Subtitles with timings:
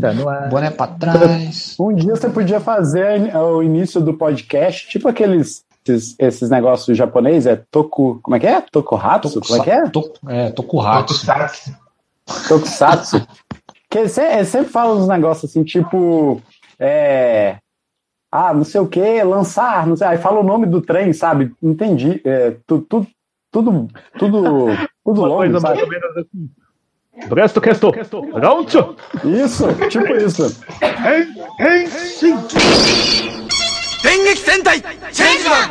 [0.00, 0.48] Tá no ar.
[0.48, 1.76] Boné pra trás.
[1.78, 7.46] Um dia você podia fazer o início do podcast, tipo aqueles esses, esses negócios japoneses,
[7.46, 8.20] é toku.
[8.22, 8.60] Como é que é?
[8.60, 9.40] Tokuhatsu?
[9.40, 9.88] Como é que é?
[9.88, 11.26] Toku, é, Tokuhatsu.
[11.26, 11.76] Tokusatsu.
[12.48, 13.26] Tokusatsu.
[13.90, 16.40] que ele sempre, sempre fala uns negócios assim, tipo.
[16.78, 17.56] É,
[18.32, 20.06] ah, não sei o que, lançar, não sei.
[20.06, 21.52] Aí fala o nome do trem, sabe?
[21.62, 22.20] Entendi.
[22.24, 23.06] É, tudo, tudo,
[23.50, 23.88] tudo,
[24.18, 24.66] tudo,
[25.04, 25.74] tudo longo, coisa sabe?
[25.74, 26.50] mais ou menos assim.
[27.28, 27.92] Presto, questo,
[28.32, 28.96] launcho!
[29.24, 30.56] Isso, tipo isso.
[31.60, 32.36] Henshin!
[34.02, 34.82] Dengeki Sentai!
[35.12, 35.70] Changeman!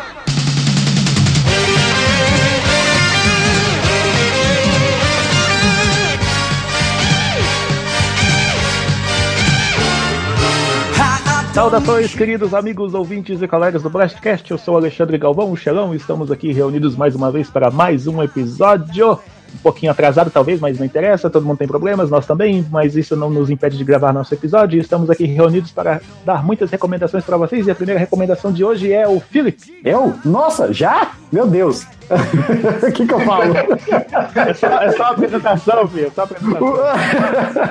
[11.53, 14.49] Saudações, queridos amigos, ouvintes e colegas do Blastcast.
[14.49, 18.07] Eu sou Alexandre Galvão, o Xelão, e estamos aqui reunidos mais uma vez para mais
[18.07, 19.19] um episódio
[19.53, 23.15] um pouquinho atrasado, talvez, mas não interessa, todo mundo tem problemas, nós também, mas isso
[23.15, 24.79] não nos impede de gravar nosso episódio.
[24.79, 28.91] Estamos aqui reunidos para dar muitas recomendações para vocês e a primeira recomendação de hoje
[28.91, 29.81] é o Philip.
[29.83, 30.13] Eu?
[30.23, 31.11] Nossa, já?
[31.31, 31.85] Meu Deus!
[32.09, 33.53] O que, que eu falo?
[33.55, 36.07] É só, é só apresentação, filho.
[36.07, 36.75] É só apresentação.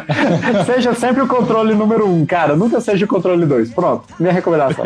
[0.64, 2.54] seja sempre o controle número um, cara.
[2.54, 3.70] Nunca seja o controle dois.
[3.70, 4.84] Pronto, minha recomendação.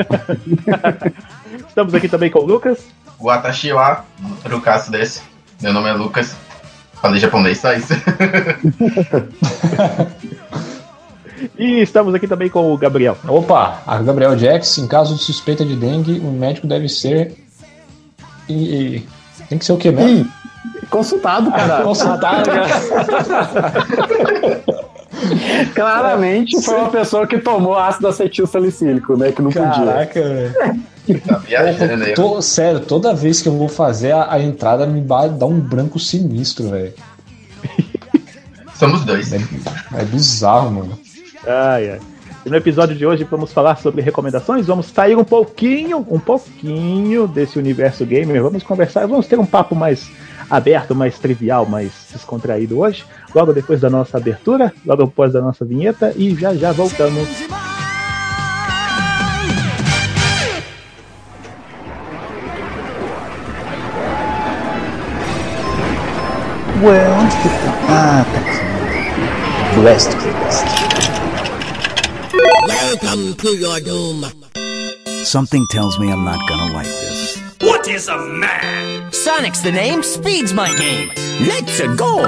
[1.69, 2.87] Estamos aqui também com o Lucas.
[3.21, 4.05] Watashi wa
[4.45, 5.23] Rukasu desse.
[5.61, 6.35] Meu nome é Lucas.
[7.03, 7.93] Falei japonês, só isso.
[11.59, 13.19] e estamos aqui também com o Gabriel.
[13.27, 17.35] Opa, a Gabriel Jackson, em caso de suspeita de dengue, o médico deve ser.
[18.49, 19.07] E, e...
[19.49, 20.31] Tem que ser o quê mesmo?
[20.89, 21.79] consultado, cara.
[21.79, 22.69] Ah, consultado, cara.
[25.75, 29.33] Claramente foi uma pessoa que tomou ácido acetil salicílico, né?
[29.33, 29.93] Que não Caraca, podia.
[29.93, 30.83] Caraca, velho.
[31.27, 35.47] Tá viajando tô, sério, toda vez que eu vou fazer a, a entrada me dá
[35.47, 36.95] um branco sinistro, velho.
[38.75, 39.33] Somos dois.
[39.33, 39.39] É,
[39.99, 40.99] é bizarro, mano.
[41.47, 42.01] Ai, ai.
[42.45, 47.29] E no episódio de hoje vamos falar sobre recomendações, vamos sair um pouquinho, um pouquinho
[47.29, 50.11] desse universo gamer, vamos conversar, vamos ter um papo mais
[50.51, 55.65] aberto, mais trivial, mais descontraído hoje, logo depois da nossa abertura, logo após da nossa
[55.65, 57.29] vinheta e já já voltamos.
[66.83, 67.33] Well, onde?
[67.89, 68.59] Ah, tá aqui.
[69.77, 70.67] Blast Blast.
[72.67, 74.25] Welcome to your doom.
[75.23, 77.41] Something tells me I'm not gonna like this.
[77.61, 79.13] What is a man?
[79.13, 81.13] Sonic's the name, speed's my game.
[81.47, 82.17] Let's go.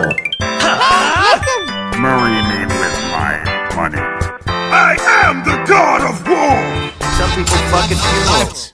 [1.98, 3.34] Marry me with my
[3.74, 3.98] money.
[4.46, 4.94] I
[5.26, 6.54] am the god of war.
[7.18, 8.72] Some people fucking funerals.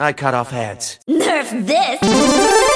[0.00, 0.98] I cut off heads.
[1.08, 2.71] Nerf this.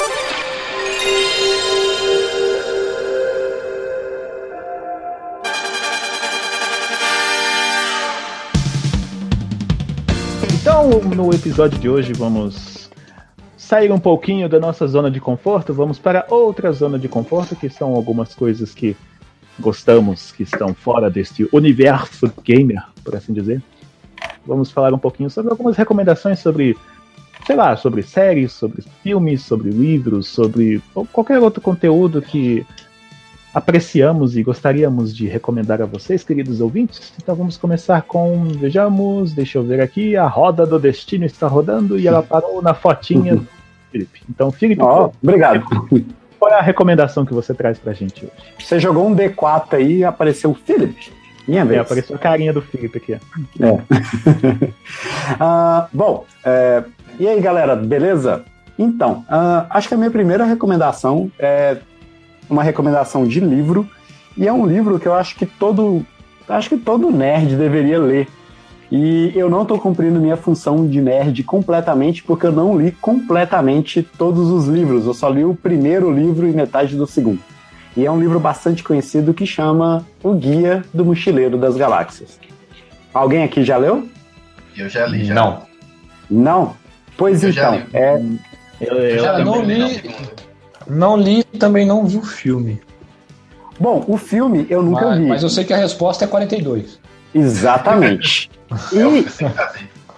[10.87, 12.89] Então, no episódio de hoje, vamos
[13.57, 17.69] sair um pouquinho da nossa zona de conforto, vamos para outra zona de conforto, que
[17.69, 18.97] são algumas coisas que
[19.59, 23.61] gostamos, que estão fora deste universo gamer, por assim dizer.
[24.47, 26.79] Vamos falar um pouquinho sobre algumas recomendações sobre,
[27.45, 30.81] sei lá, sobre séries, sobre filmes, sobre livros, sobre
[31.13, 32.65] qualquer outro conteúdo que
[33.57, 37.15] apreciamos e gostaríamos de recomendar a vocês, queridos ouvintes.
[37.17, 41.99] Então vamos começar com, vejamos, deixa eu ver aqui, a roda do destino está rodando
[41.99, 43.49] e ela parou na fotinha do
[43.91, 44.21] Felipe.
[44.29, 45.65] Então, Felipe, oh, obrigado.
[46.39, 48.35] Qual é a recomendação que você traz pra gente hoje?
[48.59, 51.11] Você jogou um D4 aí e apareceu o Felipe.
[51.49, 51.79] Minha vez.
[51.79, 53.15] É, apareceu a carinha do Felipe aqui.
[53.15, 53.19] É.
[55.33, 56.85] uh, bom, é,
[57.19, 58.45] e aí galera, beleza?
[58.79, 61.79] Então, uh, acho que a minha primeira recomendação é
[62.49, 63.89] uma recomendação de livro,
[64.37, 66.05] e é um livro que eu acho que todo
[66.49, 68.29] acho que todo nerd deveria ler.
[68.91, 74.03] E eu não estou cumprindo minha função de nerd completamente, porque eu não li completamente
[74.03, 75.07] todos os livros.
[75.07, 77.41] Eu só li o primeiro livro e metade do segundo.
[77.97, 82.39] E é um livro bastante conhecido que chama O Guia do Mochileiro das Galáxias.
[83.13, 84.07] Alguém aqui já leu?
[84.77, 85.35] Eu já li, já.
[85.35, 85.63] Não.
[86.31, 86.77] Não?
[87.17, 88.23] Pois eu então, é.
[88.81, 89.79] Eu, eu, eu já não li.
[89.79, 90.36] Não
[91.17, 92.81] li e também não vi o filme.
[93.79, 95.27] Bom, o filme eu nunca mas, vi.
[95.27, 96.99] Mas eu sei que a resposta é 42.
[97.35, 98.51] Exatamente.
[98.93, 99.27] e...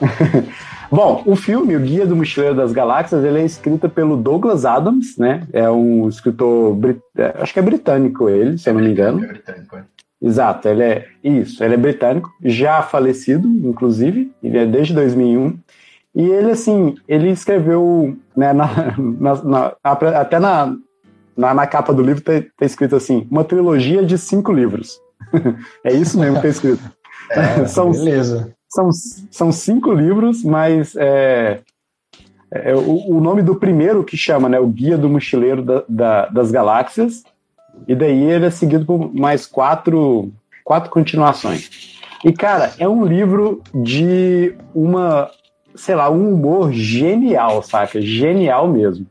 [0.90, 5.18] Bom, o filme, O Guia do Mochileiro das Galáxias, ele é escrito pelo Douglas Adams,
[5.18, 5.46] né?
[5.52, 7.00] É um escritor, brit...
[7.16, 9.22] É, acho que é britânico ele, se eu não me engano.
[9.22, 9.82] É britânico, é.
[10.20, 15.56] Exato, ele é isso, ele é britânico, já falecido, inclusive, ele é desde 2001.
[16.14, 18.68] E ele, assim, ele escreveu, né, na,
[18.98, 19.76] na, na,
[20.20, 20.74] até na,
[21.36, 25.00] na, capa do livro tá, tá, escrito assim, uma trilogia de cinco livros.
[25.84, 26.82] é isso mesmo que é escrito.
[27.30, 28.54] É, são, beleza.
[28.68, 28.90] São,
[29.30, 31.60] são cinco livros, mas é,
[32.50, 34.58] é o, o, nome do primeiro que chama, né?
[34.58, 37.22] O Guia do Mochileiro da, da, das Galáxias.
[37.86, 40.32] E daí ele é seguido por mais quatro,
[40.64, 41.98] quatro continuações.
[42.24, 45.30] E, cara, é um livro de uma,
[45.74, 48.00] sei lá, um humor genial, saca?
[48.00, 49.06] Genial mesmo.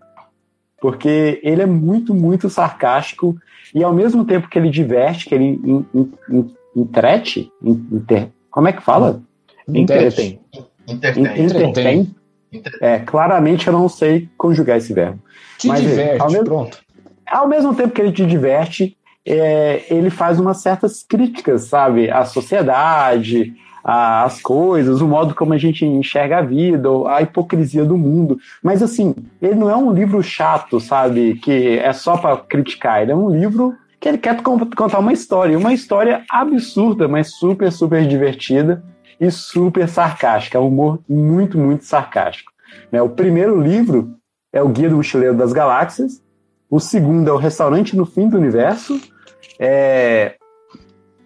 [0.80, 3.36] Porque ele é muito, muito sarcástico
[3.74, 5.60] e ao mesmo tempo que ele diverte, que ele
[6.76, 9.22] entrete, inter, como é que fala?
[9.68, 10.40] Entretém.
[10.88, 12.16] Entretém.
[12.80, 15.20] É, claramente eu não sei conjugar esse verbo.
[15.58, 16.80] Te Mas, diverte, ao mesmo, pronto.
[17.26, 22.10] Ao mesmo tempo que ele te diverte, é, ele faz umas certas críticas, sabe?
[22.10, 23.54] À sociedade,
[23.90, 28.38] às coisas, o modo como a gente enxerga a vida, a hipocrisia do mundo.
[28.62, 31.36] Mas, assim, ele não é um livro chato, sabe?
[31.36, 33.02] Que é só para criticar.
[33.02, 35.58] Ele é um livro que ele quer contar uma história.
[35.58, 38.84] Uma história absurda, mas super, super divertida
[39.22, 40.58] e super sarcástica.
[40.58, 42.52] É um humor muito, muito sarcástico.
[42.92, 43.02] Né?
[43.02, 44.18] O primeiro livro
[44.52, 46.22] é o Guia do Mochileiro das Galáxias.
[46.70, 49.00] O segundo é o Restaurante no Fim do Universo.
[49.58, 50.36] É...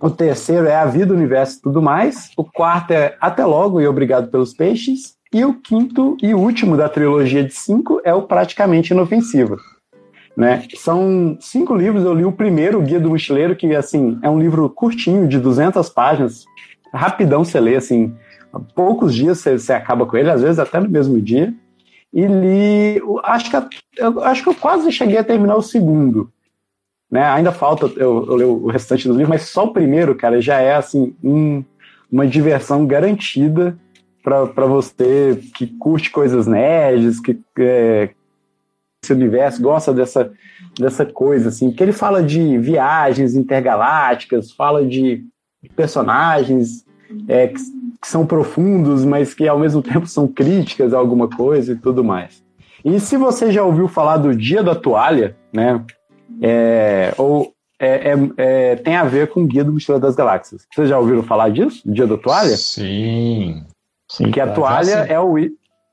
[0.01, 2.31] O terceiro é A Vida, o Universo e tudo mais.
[2.36, 5.15] O quarto é Até Logo e Obrigado pelos Peixes.
[5.31, 9.57] E o quinto e último da trilogia de cinco é o Praticamente Inofensivo.
[10.36, 10.65] Né?
[10.75, 14.39] São cinco livros, eu li o primeiro, o Guia do Mochileiro, que assim, é um
[14.39, 16.45] livro curtinho, de 200 páginas,
[16.92, 18.15] rapidão você lê, assim,
[18.74, 21.53] poucos dias você, você acaba com ele, às vezes até no mesmo dia.
[22.12, 26.31] E li, acho que, acho que eu quase cheguei a terminar o segundo.
[27.11, 27.23] Né?
[27.23, 30.59] Ainda falta eu, eu ler o restante dos livros, mas só o primeiro, cara, já
[30.59, 31.61] é assim um,
[32.09, 33.77] uma diversão garantida
[34.23, 38.11] para você que curte coisas nerds, que é,
[39.03, 40.31] esse universo gosta dessa,
[40.79, 45.25] dessa coisa, assim, que ele fala de viagens intergalácticas, fala de
[45.75, 46.85] personagens
[47.27, 51.73] é, que, que, são profundos, mas que ao mesmo tempo são críticas a alguma coisa
[51.73, 52.43] e tudo mais.
[52.85, 55.83] E se você já ouviu falar do Dia da Toalha, né,
[56.41, 60.65] é, ou é, é, é, tem a ver com o Guia do Mochileiro das Galáxias.
[60.73, 61.81] Vocês já ouviram falar disso?
[61.85, 62.55] Dia da Toalha?
[62.55, 63.63] Sim.
[64.09, 65.35] Sim que a toalha é o,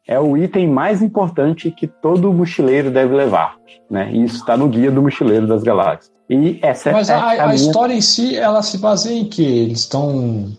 [0.07, 3.57] é o item mais importante que todo mochileiro deve levar.
[3.89, 4.11] Né?
[4.13, 6.11] E isso está no Guia do Mochileiro das Galáxias.
[6.29, 7.55] E essa Mas é a, a, a minha...
[7.55, 9.43] história em si, ela se baseia em que?
[9.43, 10.53] Eles estão.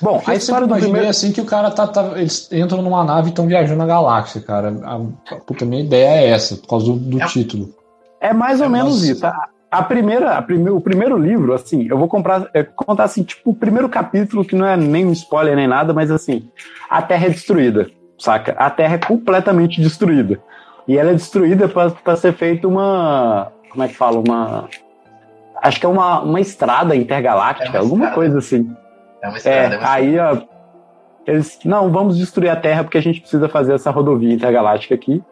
[0.00, 1.08] Bom, Porque a história do primeiro...
[1.08, 4.40] assim que o cara tá, tá, Eles entram numa nave e estão viajando na galáxia,
[4.40, 4.72] cara.
[4.84, 7.74] A, a, puta, minha ideia é essa, por causa do, do é, título.
[8.28, 9.26] É mais ou é menos isso.
[9.26, 13.22] A, a primeira, a prime, o primeiro livro, assim, eu vou comprar, é, contar assim,
[13.22, 16.50] tipo, o primeiro capítulo, que não é nem um spoiler nem nada, mas assim,
[16.88, 18.52] a Terra é destruída, saca?
[18.58, 20.40] A Terra é completamente destruída.
[20.86, 23.52] E ela é destruída para ser feita uma.
[23.70, 24.18] Como é que fala?
[24.18, 24.68] Uma.
[25.62, 28.14] Acho que é uma, uma estrada intergaláctica, é uma alguma estrada.
[28.14, 28.74] coisa assim.
[29.22, 29.74] É uma estrada.
[29.74, 30.38] É, é uma aí, ó,
[31.26, 31.58] eles.
[31.62, 35.22] Não, vamos destruir a Terra porque a gente precisa fazer essa rodovia intergaláctica aqui.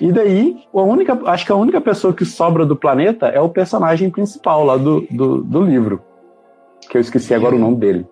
[0.00, 3.50] E daí, a única, acho que a única pessoa que sobra do planeta é o
[3.50, 6.02] personagem principal lá do, do, do livro.
[6.88, 8.06] Que eu esqueci e agora um, o nome dele.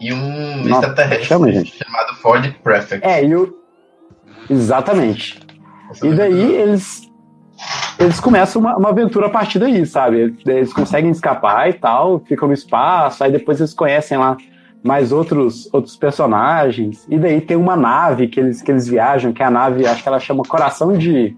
[0.00, 3.04] E um Nossa, extraterrestre chama, chamado Ford Prefect.
[3.04, 3.58] É, e o.
[4.48, 5.40] Exatamente.
[6.02, 7.10] e daí eles.
[7.98, 10.36] Eles começam uma, uma, aventura a partir daí, sabe?
[10.46, 14.36] Eles conseguem escapar e tal, ficam no espaço, aí depois eles conhecem lá
[14.82, 17.06] mais outros, outros personagens.
[17.08, 20.02] E daí tem uma nave que eles, que eles viajam, que é a nave, acho
[20.02, 21.36] que ela chama Coração de.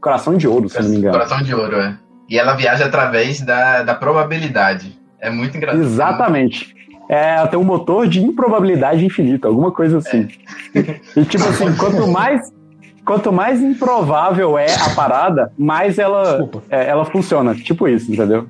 [0.00, 1.12] Coração de Ouro, se não me engano.
[1.12, 1.96] Coração de Ouro, é.
[2.28, 4.98] E ela viaja através da, da probabilidade.
[5.20, 5.82] É muito engraçado.
[5.82, 6.74] Exatamente.
[7.08, 10.28] É, ela tem um motor de improbabilidade infinita, alguma coisa assim.
[10.74, 11.20] É.
[11.20, 12.40] E tipo assim, quanto mais
[13.04, 17.54] quanto mais improvável é a parada, mais ela, é, ela funciona.
[17.54, 18.46] Tipo isso, entendeu?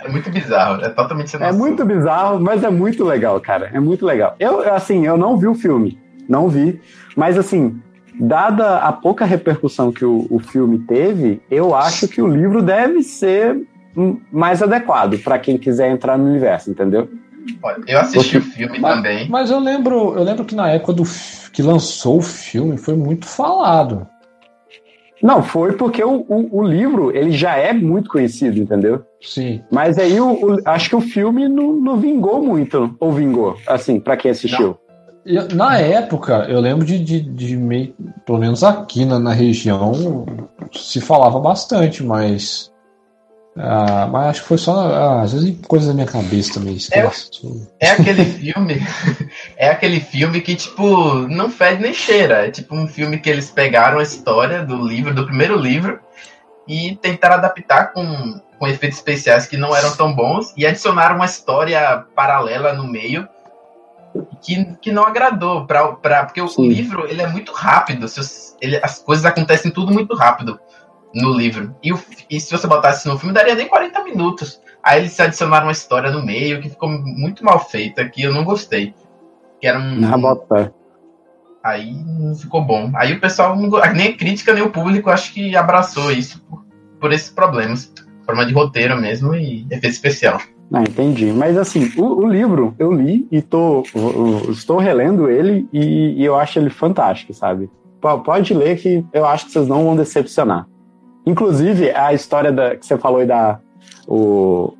[0.00, 3.70] É, é muito bizarro, é totalmente sem É muito bizarro, mas é muito legal, cara.
[3.72, 4.34] É muito legal.
[4.38, 5.98] Eu, assim, eu não vi o filme.
[6.28, 6.80] Não vi.
[7.16, 7.80] Mas, assim,
[8.18, 13.02] dada a pouca repercussão que o, o filme teve, eu acho que o livro deve
[13.02, 13.60] ser
[14.30, 17.08] mais adequado para quem quiser entrar no universo, entendeu?
[17.86, 19.28] Eu assisti Porque, o filme mas, também.
[19.28, 21.04] Mas eu lembro, eu lembro que na época do
[21.52, 24.06] que lançou o filme foi muito falado.
[25.22, 29.02] Não, foi porque o, o, o livro ele já é muito conhecido, entendeu?
[29.20, 29.62] Sim.
[29.70, 33.98] Mas aí o, o acho que o filme não, não, vingou muito, ou vingou, assim,
[33.98, 34.78] para quem assistiu.
[35.24, 35.48] Não.
[35.54, 37.92] Na época, eu lembro de, de, de meio,
[38.24, 40.24] pelo menos aqui na, na região,
[40.72, 42.70] se falava bastante, mas
[43.58, 44.92] ah, mas acho que foi só.
[44.92, 46.76] Ah, às vezes coisas da minha cabeça também.
[46.90, 48.82] É, é aquele filme.
[49.56, 52.46] é aquele filme que, tipo, não fede nem cheira.
[52.46, 55.98] É tipo um filme que eles pegaram a história do livro, do primeiro livro,
[56.68, 61.26] e tentaram adaptar com, com efeitos especiais que não eram tão bons e adicionaram uma
[61.26, 63.26] história paralela no meio
[64.40, 66.68] que, que não agradou pra, pra, porque o, Sim.
[66.68, 68.20] livro ele é muito rápido se
[68.60, 70.58] ele- as coisas acontecem tudo muito rápido
[71.22, 71.98] no livro e, o,
[72.30, 76.10] e se você botasse no filme daria nem 40 minutos aí eles adicionaram uma história
[76.10, 78.94] no meio que ficou muito mal feita que eu não gostei
[79.60, 80.74] que era um, Ah, bota.
[81.64, 82.92] Aí não ficou bom.
[82.94, 86.64] Aí o pessoal, não nem a crítica, nem o público, acho que abraçou isso por,
[87.00, 87.92] por esses problemas.
[88.24, 90.40] Forma de roteiro mesmo e efeito especial.
[90.72, 91.32] Ah, entendi.
[91.32, 93.82] Mas assim, o, o livro eu li e tô,
[94.50, 97.68] estou relendo ele e, e eu acho ele fantástico, sabe?
[98.00, 100.66] P- Pode ler que eu acho que vocês não vão decepcionar.
[101.26, 103.58] Inclusive, a história da, que você falou aí da.
[104.06, 104.72] O,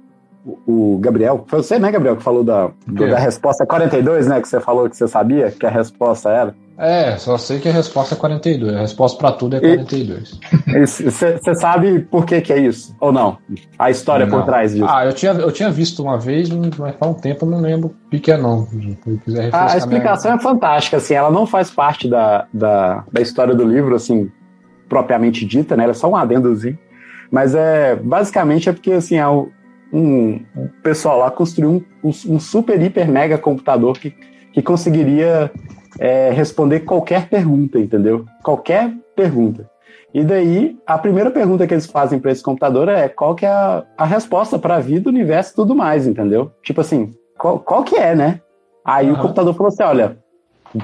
[0.66, 3.08] o Gabriel, foi você, né, Gabriel, que falou da, do- quê?
[3.10, 4.40] da resposta 42, né?
[4.40, 6.54] Que você falou que você sabia que a resposta era.
[6.78, 8.76] É, só sei que a resposta é 42.
[8.76, 10.38] A resposta pra tudo é 42.
[10.84, 12.94] Você sabe por que, que é isso?
[13.00, 13.38] Ou não?
[13.78, 14.44] A história por Não.
[14.44, 14.86] trás disso.
[14.86, 17.94] Ah, eu tinha, eu tinha visto uma vez, mas faz um tempo eu não lembro
[18.06, 18.68] o que, que é, não.
[19.52, 23.94] A, explicação é fantástica, assim, ela não faz parte da, da, da história do livro,
[23.94, 24.30] assim,
[24.88, 25.84] propriamente dita, né?
[25.84, 26.78] Ela é só um adendozinho.
[27.30, 29.48] Mas é basicamente é porque assim, é o-
[29.92, 34.10] um, um pessoal lá construiu um, um super, hiper, mega computador que,
[34.52, 35.50] que conseguiria
[35.98, 38.24] é, responder qualquer pergunta, entendeu?
[38.42, 39.68] Qualquer pergunta.
[40.14, 43.50] E daí, a primeira pergunta que eles fazem para esse computador é qual que é
[43.50, 46.52] a, a resposta para a vida, o universo e tudo mais, entendeu?
[46.62, 48.40] Tipo assim, qual, qual que é, né?
[48.84, 49.22] Aí o Aham.
[49.22, 50.18] computador falou assim: olha,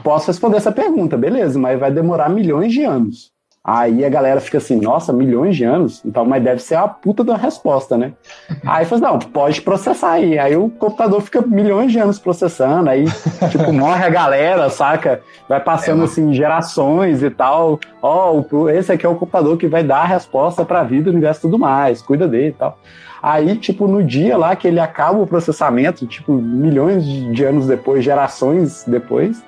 [0.02, 3.32] posso responder essa pergunta, beleza, mas vai demorar milhões de anos.
[3.64, 6.02] Aí a galera fica assim, nossa, milhões de anos?
[6.04, 8.12] Então, mas deve ser a puta da resposta, né?
[8.66, 10.36] Aí fala, não, pode processar aí.
[10.36, 13.04] Aí o computador fica milhões de anos processando, aí,
[13.50, 15.20] tipo, morre a galera, saca?
[15.48, 17.78] Vai passando, É, assim, gerações e tal.
[18.02, 21.40] Ó, o- esse aqui é o computador que vai dar a resposta pra vida, universo
[21.40, 22.76] e tudo mais, cuida dele e tal.
[23.22, 28.02] Aí, tipo, no dia lá que ele acaba o processamento, tipo, milhões de anos depois,
[28.02, 29.40] gerações depois,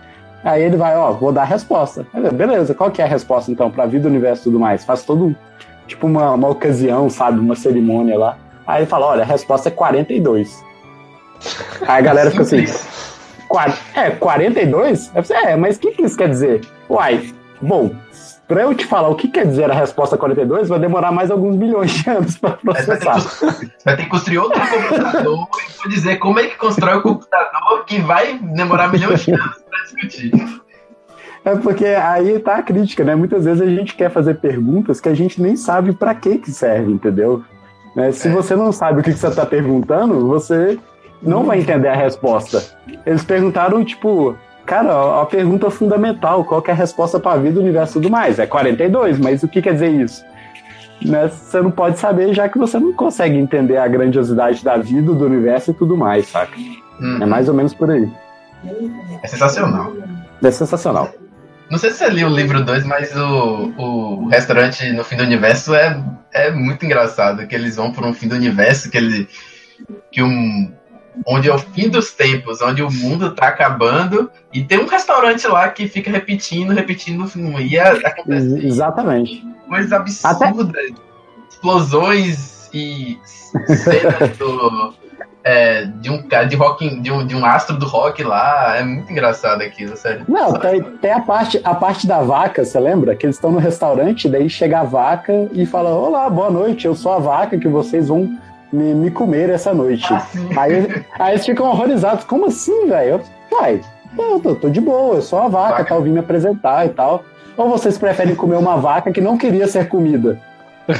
[0.44, 2.06] aí ele vai, ó, vou dar a resposta.
[2.34, 4.84] Beleza, qual que é a resposta, então, pra vida, universo e tudo mais?
[4.84, 5.34] Faz todo,
[5.86, 8.36] tipo, uma, uma ocasião, sabe, uma cerimônia lá.
[8.66, 10.62] Aí ele fala, olha, a resposta é 42.
[11.82, 12.64] Aí a galera fica assim,
[13.48, 15.10] "Qua- é, 42?
[15.14, 16.60] Aí você, É, mas o que, que isso quer dizer?
[16.88, 17.90] Uai, bom,
[18.48, 21.56] pra eu te falar o que quer dizer a resposta 42, vai demorar mais alguns
[21.56, 23.12] milhões de anos vai que, processar.
[23.14, 27.02] cons- vai ter que construir outro computador e vou dizer como é que constrói o
[27.02, 30.32] computador que vai demorar milhões de anos para discutir.
[31.44, 33.14] É porque aí tá a crítica, né?
[33.14, 36.50] Muitas vezes a gente quer fazer perguntas que a gente nem sabe pra que que
[36.50, 37.42] serve, entendeu?
[37.94, 38.12] Né?
[38.12, 38.30] Se É.
[38.30, 40.78] você não sabe o que, que você tá perguntando, você
[41.22, 42.62] não vai entender a resposta.
[43.04, 44.34] Eles perguntaram, tipo,
[44.66, 48.38] cara, a a pergunta fundamental, qual é a resposta pra vida, universo e tudo mais?
[48.38, 50.24] É 42, mas o que quer dizer isso?
[51.04, 51.28] Né?
[51.28, 55.24] Você não pode saber, já que você não consegue entender a grandiosidade da vida, do
[55.26, 56.56] universo e tudo mais, saca?
[57.00, 58.08] Hum, É mais ou menos por aí.
[59.22, 59.92] é sensacional.
[60.42, 61.10] É sensacional.
[61.70, 65.22] Não sei se você leu o livro 2, mas o, o restaurante no fim do
[65.24, 66.02] universo é,
[66.32, 67.46] é muito engraçado.
[67.46, 69.28] Que eles vão para um fim do universo que ele.
[70.12, 70.70] Que um,
[71.26, 75.46] onde é o fim dos tempos, onde o mundo tá acabando, e tem um restaurante
[75.46, 77.24] lá que fica repetindo, repetindo,
[77.60, 79.46] e é- Ex- acontece Exatamente.
[79.68, 80.92] coisas absurdas,
[81.50, 83.18] explosões e
[83.66, 84.94] cenas do,
[85.42, 88.76] é, de um cara de rock, de um, de um astro do rock lá.
[88.76, 90.24] É muito engraçado aquilo, sério.
[90.28, 93.14] Não, tem, tem a parte, a parte da vaca, você lembra?
[93.14, 96.94] Que eles estão no restaurante, daí chega a vaca e fala: Olá, boa noite, eu
[96.94, 98.36] sou a vaca que vocês vão
[98.74, 100.06] me, me comer essa noite.
[100.58, 103.20] Aí, aí eles ficam horrorizados: Como assim, velho?
[103.52, 103.80] Uai,
[104.18, 105.84] eu tô, tô de boa, eu sou a vaca, Vaca.
[105.84, 107.22] tá ouvindo me apresentar e tal.
[107.56, 110.38] Ou vocês preferem comer uma vaca que não queria ser comida?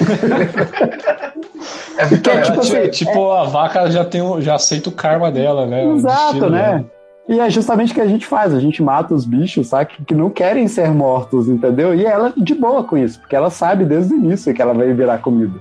[1.96, 4.54] É muito Que é É, tipo tipo, assim, tipo, a vaca já, tem, o- já
[4.56, 5.84] aceita o karma dela, né?
[5.94, 6.62] Exato, destino né?
[6.62, 6.84] dela.
[7.28, 9.90] E é justamente o que a gente faz, a gente mata os bichos, sabe?
[10.06, 11.94] Que não querem ser mortos, entendeu?
[11.94, 14.92] E ela de boa com isso, porque ela sabe desde o início que ela vai
[14.92, 15.54] virar comida.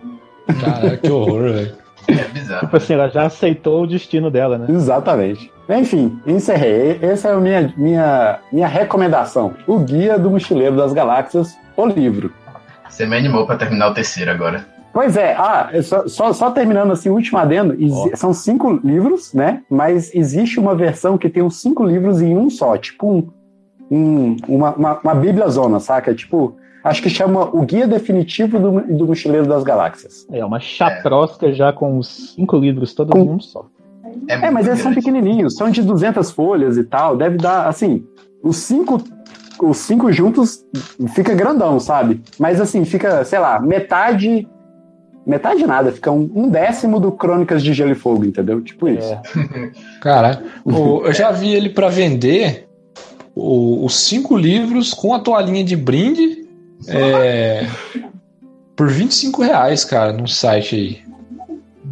[0.59, 1.71] Caraca, que horror, velho.
[2.07, 2.61] É bizarro.
[2.61, 4.67] Tipo assim, ela já aceitou o destino dela, né?
[4.69, 5.51] Exatamente.
[5.69, 6.99] Enfim, encerrei.
[7.01, 9.53] Essa é a minha, minha, minha recomendação.
[9.67, 12.31] O Guia do Mochileiro das Galáxias, o livro.
[12.89, 14.65] Você me animou pra terminar o terceiro agora.
[14.93, 18.09] Pois é, ah, eu só, só, só terminando assim, o último adendo, Ó.
[18.15, 19.63] são cinco livros, né?
[19.67, 23.27] Mas existe uma versão que tem os cinco livros em um só, tipo um,
[23.89, 26.13] um- uma, uma, uma bíblia zona, saca?
[26.13, 30.27] Tipo, acho que chama O Guia Definitivo do, do Mochileiro das Galáxias.
[30.31, 33.65] É uma chaprosca já com os cinco livros todos Com- em um só.
[34.27, 38.03] É, É, mas eles são pequenininhos, são de 200 folhas e tal, deve dar, assim,
[38.43, 39.01] os cinco,
[39.61, 40.63] os cinco juntos
[41.15, 42.21] fica grandão, sabe?
[42.37, 44.47] Mas assim, fica, sei lá, metade
[45.25, 48.59] metade nada, fica um, um décimo do Crônicas de Gelo e Fogo, entendeu?
[48.61, 49.13] Tipo isso.
[49.13, 49.21] É.
[50.01, 52.67] Cara, o- eu já vi ele pra vender
[53.33, 56.42] o- os cinco livros com a toalhinha de brinde
[56.87, 57.67] é,
[58.75, 60.99] por 25 reais, cara, num site aí.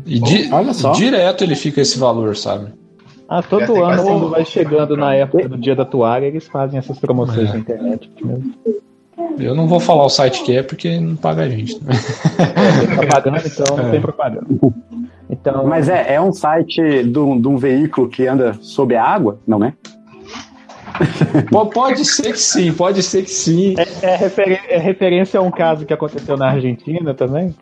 [0.05, 0.91] E di- Olha só.
[0.93, 2.73] direto ele fica esse valor, sabe?
[3.29, 6.99] Ah, todo ano, quando vai chegando na época do dia da toalha, eles fazem essas
[6.99, 7.53] promoções É.
[7.53, 8.09] na internet.
[8.23, 8.53] mesmo.
[9.39, 11.81] Eu não vou falar o site que é porque não paga a gente.
[11.83, 11.93] Né?
[12.85, 13.91] Tem propaganda, então não É.
[13.91, 14.45] tem propaganda.
[15.29, 19.03] Então, Mas é, é um site de um, de um veículo que anda sob a
[19.05, 19.73] água, não é?
[21.73, 23.75] Pode ser que sim, pode ser que sim.
[24.01, 27.55] é, referen- é referência a um caso que aconteceu na Argentina também?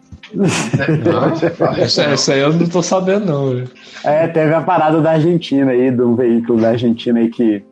[1.82, 3.50] Essa, essa aí eu não tô sabendo, não.
[3.50, 3.70] velho.
[4.04, 7.64] É, teve a parada da Argentina aí, de um veículo da Argentina aí que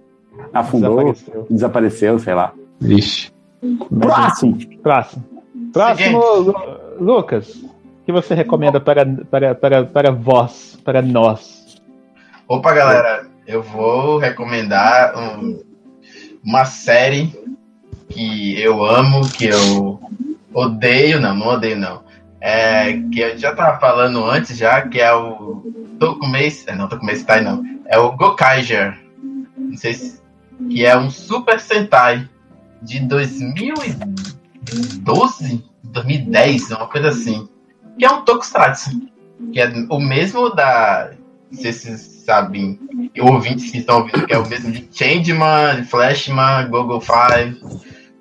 [0.53, 1.47] afundou, Desapareceu.
[1.49, 2.53] desapareceu, sei lá.
[2.79, 3.31] Vixe.
[3.99, 4.57] Próximo!
[4.81, 5.23] Próximo.
[5.73, 6.55] Próximo, Lu-
[6.99, 7.49] Lucas.
[7.55, 11.75] O que você recomenda para, para, para, para vós, para nós?
[12.47, 15.61] Opa, galera, eu vou recomendar um-
[16.43, 17.33] uma série
[18.09, 19.99] que eu amo, que eu
[20.53, 22.03] odeio, não, não odeio não.
[22.39, 25.63] É, que eu já tava falando antes já, que é o
[25.99, 28.97] Tokumei, é, não, Tokumei Sentai não, é o Gokaiger.
[29.57, 30.21] Não sei se
[30.69, 32.29] que é um Super Sentai
[32.81, 37.47] de 2012, 2010, uma coisa assim.
[37.97, 39.01] Que é um Tokusatsu,
[39.51, 41.11] que é o mesmo da
[41.51, 42.77] se vocês sabem,
[43.15, 47.57] e ouvintes que estão ouvindo, que é o mesmo de Changeman, Flashman, Google Five.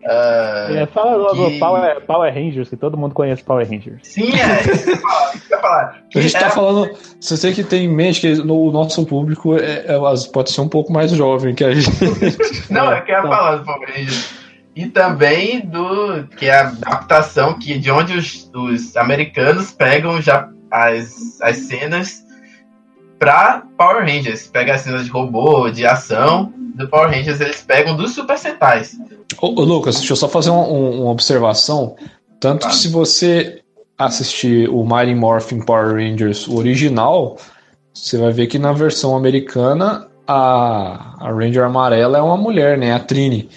[0.07, 3.99] ah, É, fala logo que- Power, Power Rangers, que todo mundo conhece Power Rangers.
[4.05, 5.57] Sim, é.
[6.15, 6.89] A gente tá Era- falando.
[7.21, 9.99] Você tem que ter em mente que no o nosso público é, é-
[10.33, 11.91] pode ser um pouco mais jovem que a gente.
[12.71, 13.31] Não, eu quero Então.
[13.37, 14.31] falar do Power Rangers.
[14.77, 16.29] E também do.
[16.37, 22.26] que é a adaptação que, de onde os, os americanos pegam já as, as cenas
[23.19, 24.47] pra Power Rangers.
[24.49, 26.53] Pega as cenas de robô, de ação.
[26.75, 28.97] Do Power Rangers eles pegam dos Super Sentais.
[29.41, 31.97] Ô, ô, Lucas, deixa eu só fazer um- um- uma observação.
[32.39, 33.63] Tanto que se você
[33.99, 37.39] assistir o Mighty Morphin Power Rangers o original,
[37.95, 42.93] você vai ver que na versão americana a, a Ranger amarela é uma mulher, né?
[42.93, 43.49] A Trini.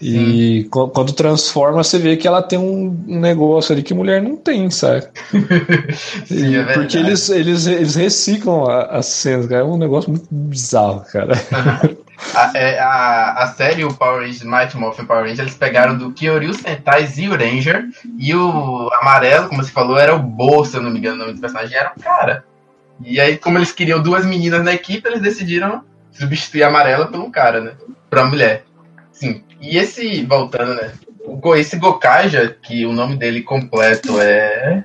[0.00, 4.36] E qu- quando transforma, você vê que ela tem um negócio ali que mulher não
[4.36, 5.06] tem, sabe?
[6.26, 6.72] Sim, é.
[6.74, 9.60] Porque eles, eles, eles reciclam as cenas, cara.
[9.62, 11.34] É um negócio muito bizarro, cara.
[12.34, 16.10] A, é, a, a série, o Power Rangers, Mighty Morphin Power Rangers, eles pegaram do
[16.12, 17.84] Kyoryu Sentai Zio Ranger
[18.18, 21.18] e o amarelo, como você falou, era o Bo, se eu não me engano, o
[21.20, 22.44] nome do personagem era o cara.
[23.04, 27.20] E aí, como eles queriam duas meninas na equipe, eles decidiram substituir a amarela por
[27.20, 27.72] um cara, né?
[28.10, 28.64] Pra mulher.
[29.12, 29.44] Sim.
[29.60, 30.92] E esse, voltando, né?
[31.56, 34.84] Esse Gokaja, que o nome dele completo é.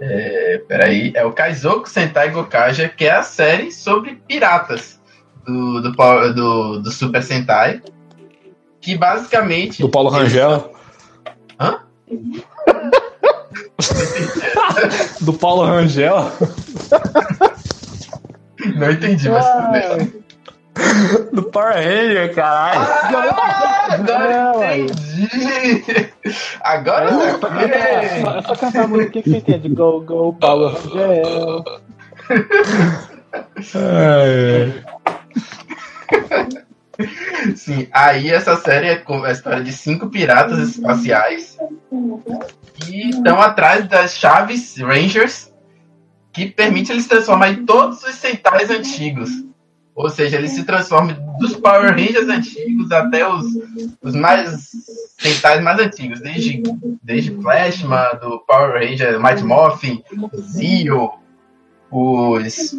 [0.00, 5.00] É, peraí, é o Kaizoku Sentai Gokaja, que é a série sobre piratas
[5.46, 7.80] do, do, Power- do, do Super Sentai.
[8.80, 9.80] Que basicamente.
[9.80, 10.72] Do Paulo Rangel.
[11.58, 11.82] Hã?
[15.20, 16.30] Do Paulo Rangel.
[18.76, 20.24] Não entendi, mas tudo bem.
[21.32, 22.80] Do Power Ranger, caralho.
[23.90, 26.12] Agora Não, entendi!
[26.60, 29.68] Agora eu só cantar, é só cantar a música que você entende.
[29.68, 31.64] Go, go, Power Rangers.
[37.56, 41.56] Sim, aí essa série é a história de cinco piratas espaciais
[42.74, 45.52] que estão atrás das chaves Rangers
[46.32, 49.30] que permite eles transformarem todos os centais antigos.
[50.02, 53.46] Ou seja, eles se transformam dos Power Rangers antigos até os,
[54.02, 54.72] os mais
[55.16, 56.60] centais mais antigos, desde,
[57.00, 60.02] desde Flashman, do Power Ranger Mighty Morphin,
[60.40, 61.12] Zio,
[61.88, 62.74] os,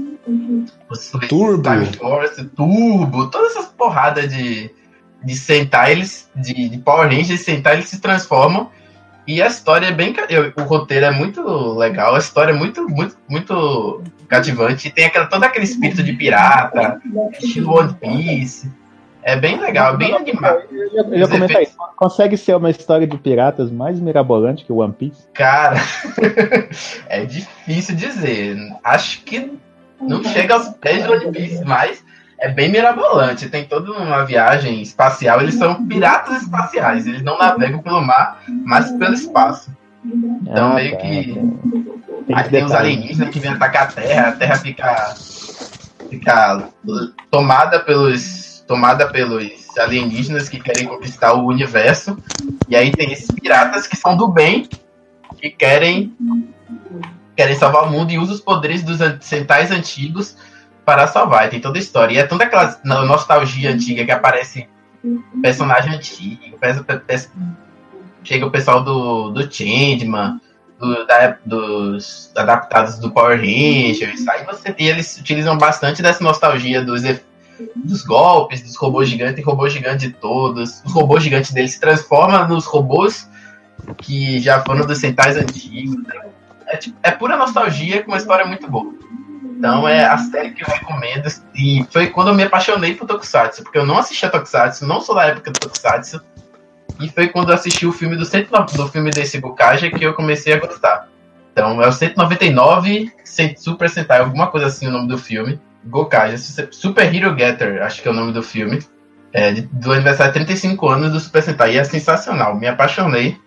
[0.90, 1.64] os Turbo.
[1.64, 4.70] Time Force, Turbo, todas essas porradas de,
[5.24, 8.70] de Sentai, eles, de, de Power Rangers e Sentai, eles se transformam.
[9.26, 10.14] E a história é bem.
[10.30, 11.42] eu- O roteiro é muito
[11.74, 14.90] legal, a história é muito, muito, muito cativante.
[14.90, 17.00] Tem aquela, todo aquele espírito de pirata,
[17.40, 18.70] estilo One Piece.
[19.26, 20.64] É bem legal, bem animado.
[20.70, 21.78] Eu ia, comentar isso.
[21.96, 25.24] Consegue ser uma história de piratas mais mirabolante que o One Piece?
[25.34, 25.78] Cara,
[27.08, 28.58] é difícil dizer.
[28.84, 29.54] Acho que
[30.02, 32.03] não chega aos pés de One Piece, mas
[32.44, 33.48] é bem mirabolante.
[33.48, 35.40] Tem toda uma viagem espacial.
[35.40, 37.08] Eles são piratas espaciais.
[37.08, 39.72] Eles não navegam pelo mar, mas pelo espaço.
[40.06, 41.34] Então, Ah, meio tá, que.
[42.28, 45.16] Tem Aí tem os alienígenas que vêm atacar a Terra, a Terra fica,
[46.10, 46.70] fica
[47.32, 52.18] tomada pelos tomada pelos alienígenas que querem conquistar o universo.
[52.68, 54.68] E aí tem esses piratas que são do bem,
[55.38, 56.14] que querem
[57.36, 60.36] querem salvar o mundo e usam os poderes dos Sentais antigos
[60.86, 61.50] para salvar.
[61.50, 62.14] Tem toda a história.
[62.14, 64.68] E é tanta aquela no- nostalgia antiga que aparece
[65.42, 66.58] personagem antigo,
[68.24, 70.40] chega o pessoal do, do Changeman,
[70.80, 76.82] do- da- dos adaptados do Power Rangers, aí você, e eles utilizam bastante dessa nostalgia
[76.84, 77.02] dos,
[77.76, 81.80] dos golpes, dos robôs gigantes, tem robô gigante de todos, os robôs gigantes deles se
[81.82, 83.30] transformam nos robôs
[83.98, 86.14] que já foram dos Sentais antigos, né?
[86.68, 88.94] é, tipo- é pura nostalgia com uma história muito boa.
[89.64, 91.26] Então é a série que eu recomendo.
[91.56, 95.16] E foi quando eu me apaixonei por Tokusatsu, porque eu não assistia Tokusatsu, não sou
[95.16, 96.22] da época do Tokusatsu.
[97.00, 100.14] E foi quando eu assisti o filme do, 109 do filme desse Gokaja que eu
[100.14, 101.08] comecei a gostar.
[101.54, 105.58] Então é o 199 Sen- Super Sentai, alguma coisa assim o nome do filme.
[105.86, 108.80] Gokaja, Super Hero Getter, acho que é o nome do filme.
[109.32, 111.76] É, do aniversário de 35 anos do Super Sentai.
[111.76, 113.38] E é sensacional, me apaixonei.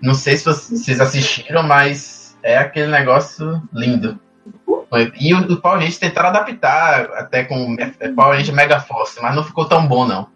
[0.00, 4.20] Não sei se vocês assistiram, mas é aquele negócio lindo.
[5.18, 9.34] E o, o Power Rangers tentaram adaptar até com o Power Ranger Mega Force, mas
[9.34, 10.26] não ficou tão bom, não.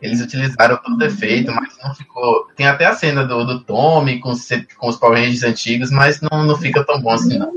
[0.00, 2.46] Eles utilizaram todo o defeito, mas não ficou.
[2.56, 6.20] Tem até a cena do, do Tommy com, os- com os Power Rangers antigos, mas
[6.20, 7.52] não, não fica tão bom assim, não.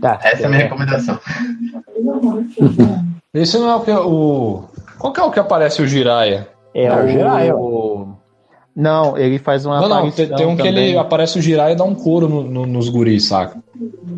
[0.00, 1.18] Tá, Essa é a minha recomendação.
[3.32, 4.64] Esse não é o que o.
[4.98, 6.48] Qual que é o que aparece o Jiraya?
[6.74, 7.54] É É o o Jiraiya.
[8.76, 10.88] Não, ele faz uma Não, não, tem, tem um que também.
[10.90, 13.58] ele aparece o Jiraya e dá um couro no- no- nos guris, saca?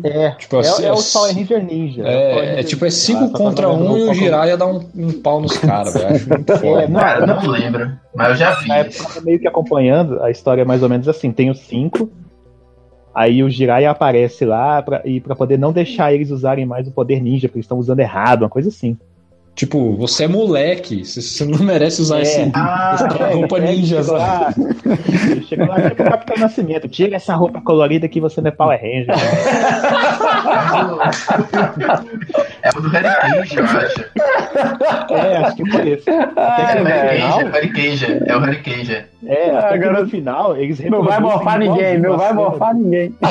[0.03, 2.01] É, Tipo, é, assim, é o é- Power Ranger Ninja.
[2.01, 2.97] o Power É, Ranger é tipo, é Ninja.
[2.97, 4.67] 5 Ah, que eu contra não lembro 1 um, e o que é Jiraya dá
[4.67, 6.07] um, um pau nos caras, velho.
[6.13, 6.87] Acho muito É, foda.
[6.89, 8.67] não, Cara, não, não lembro, mas eu já vi.
[8.67, 12.09] Na época meio que acompanhando, a história é mais ou menos assim, tem os cinco,
[13.15, 16.91] aí o Jiraiya aparece lá pra, e pra poder não deixar eles usarem mais o
[16.91, 18.97] poder ninja, porque eles estão usando errado, uma coisa assim.
[19.59, 22.21] Tipo, você é moleque, você, não merece usar É.
[22.21, 24.61] esse, Ah, essa É, roupa ele ninja, chegou sabe?
[25.67, 29.07] lá, tipo o Capitão Nascimento, tira essa roupa colorida que você não é Power Ranger.
[32.63, 34.05] é o do Harry Cage, eu acho.
[35.13, 36.09] É, acho que foi esse.
[36.09, 39.05] É Cage, é o Harry Cage, é o Harry Cage.
[39.25, 43.15] é, até que Agora- no final eles Não vai morfar ninguém, não vai morfar ninguém.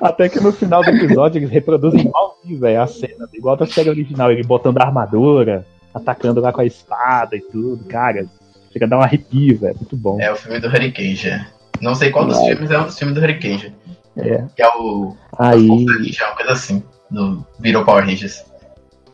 [0.00, 3.90] Até que no final do episódio eles reproduzem igualzinho, velho, a cena, igual da série
[3.90, 8.24] original, ele botando a armadura, atacando lá com a espada e tudo, cara.
[8.72, 10.20] Chega a dar um arrepio, velho, muito bom.
[10.20, 11.30] É o filme do Harry Cage.
[11.30, 11.46] é.
[11.80, 13.74] Não sei qual dos filmes é um dos filmes do Harry Cage.
[14.16, 14.44] É.
[14.54, 15.16] Que é o.
[15.38, 16.82] Aí, Ninja, uma coisa assim.
[17.10, 18.44] Do Virou Power Rangers.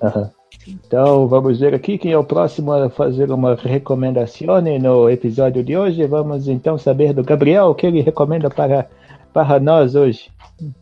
[0.03, 0.31] aham.
[0.69, 5.77] Então vamos ver aqui quem é o próximo a fazer uma recomendação no episódio de
[5.77, 6.05] hoje.
[6.07, 8.89] Vamos então saber do Gabriel o que ele recomenda para,
[9.33, 10.29] para nós hoje.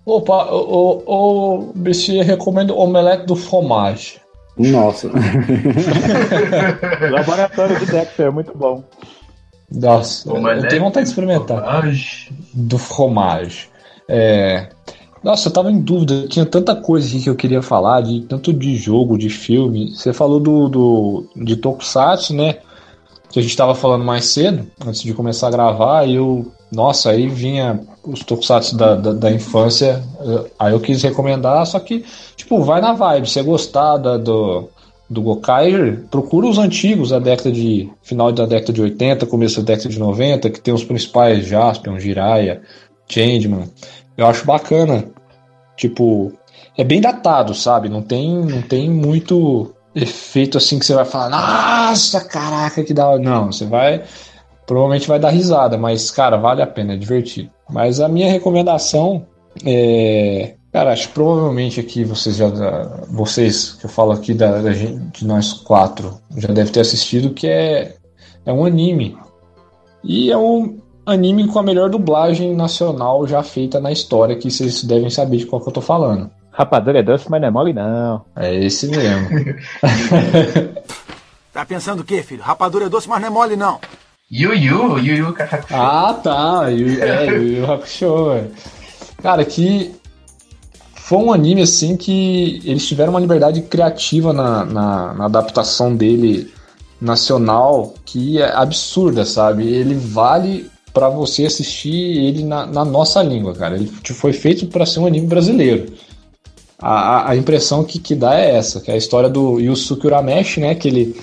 [0.06, 4.20] Opa, o, o, o BC recomenda o omelete do fromage.
[4.56, 5.10] Nossa.
[7.10, 8.82] Laboratório de Dexter, muito bom.
[9.74, 11.62] Nossa, eu Omelete tenho vontade de experimentar.
[11.64, 11.92] Ai,
[12.52, 13.68] Do fromage.
[14.08, 14.68] É...
[15.22, 18.52] Nossa, eu tava em dúvida, tinha tanta coisa aqui que eu queria falar, de tanto
[18.52, 19.90] de jogo, de filme.
[19.94, 22.58] Você falou do, do de Tokusatsu, né?
[23.30, 26.52] Que a gente tava falando mais cedo, antes de começar a gravar, e eu.
[26.70, 30.02] Nossa, aí vinha os Tokusatsu da, da, da infância.
[30.20, 32.04] eh, Aí eu quis recomendar, só que,
[32.36, 33.26] tipo, vai na vibe.
[33.26, 34.68] Se você gostar da, do,
[35.14, 37.90] do Gokaiger, procura os antigos da década de.
[38.02, 41.98] final da década de 80, começo da década de 90, que tem os principais Jaspion,
[41.98, 42.60] Jiraiya,
[43.08, 43.70] Changeman.
[44.16, 45.04] Eu acho bacana.
[45.76, 46.32] Tipo,
[46.76, 47.88] é bem datado, sabe?
[47.88, 53.08] Não tem, não tem muito efeito assim que você vai falar, nossa, caraca, que da
[53.08, 53.22] hora.
[53.22, 54.02] Não, você vai.
[54.66, 57.50] Provavelmente vai dar risada, mas, cara, vale a pena, é divertido.
[57.70, 59.26] Mas a minha recomendação
[59.64, 60.54] é.
[60.74, 62.48] Cara, acho que provavelmente aqui vocês já.
[63.08, 67.32] Vocês, que eu falo aqui da, da gente, de nós quatro, já devem ter assistido,
[67.32, 67.94] que é.
[68.44, 69.16] É um anime.
[70.02, 74.82] E é um anime com a melhor dublagem nacional já feita na história, que vocês
[74.82, 76.28] devem saber de qual que eu tô falando.
[76.50, 78.24] Rapadura é doce, mas não é mole, não.
[78.34, 79.28] É esse mesmo.
[81.52, 82.42] Tá pensando o quê, filho?
[82.42, 83.78] Rapadura é doce, mas não é mole, não.
[84.28, 85.36] Yu Yu, Yu Yu
[85.70, 86.66] ah, tá.
[86.66, 88.50] Yu- É, Yu Yu Hakusho, velho.
[89.22, 89.94] Cara, que
[91.06, 96.50] foi um anime assim que eles tiveram uma liberdade criativa na, na, na adaptação dele
[97.00, 99.66] nacional que é absurda, sabe?
[99.66, 103.74] Ele vale pra você assistir ele na, na nossa língua, cara.
[103.76, 105.92] Ele foi feito pra ser um anime brasileiro.
[106.80, 110.06] A, a- a impressão que, que dá é essa, que é a história do Yusuke
[110.06, 110.74] Urameshi, né?
[110.74, 111.16] Que ele,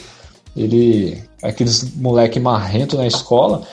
[0.56, 3.64] ele aqueles moleque marrento na escola.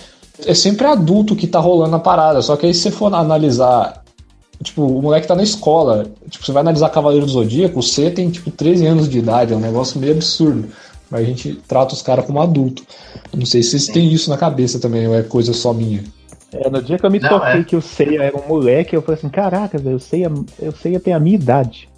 [0.47, 2.41] É sempre adulto que tá rolando a parada.
[2.41, 4.03] Só que aí se você for analisar.
[4.63, 6.07] Tipo, o moleque tá na escola.
[6.29, 9.53] Tipo, você vai analisar Cavaleiro do Zodíaco, o C tem tipo 13 anos de idade,
[9.53, 10.69] é um negócio meio absurdo.
[11.11, 12.83] Mas a gente trata os caras como adulto.
[13.35, 16.03] Não sei se vocês têm isso na cabeça também, ou é coisa só minha.
[16.53, 17.65] É, no dia que eu me Não, toquei é.
[17.65, 20.99] que o Seiya era um moleque, eu falei assim, caraca, velho, o Seiya, o Seiya
[20.99, 21.89] tem a minha idade.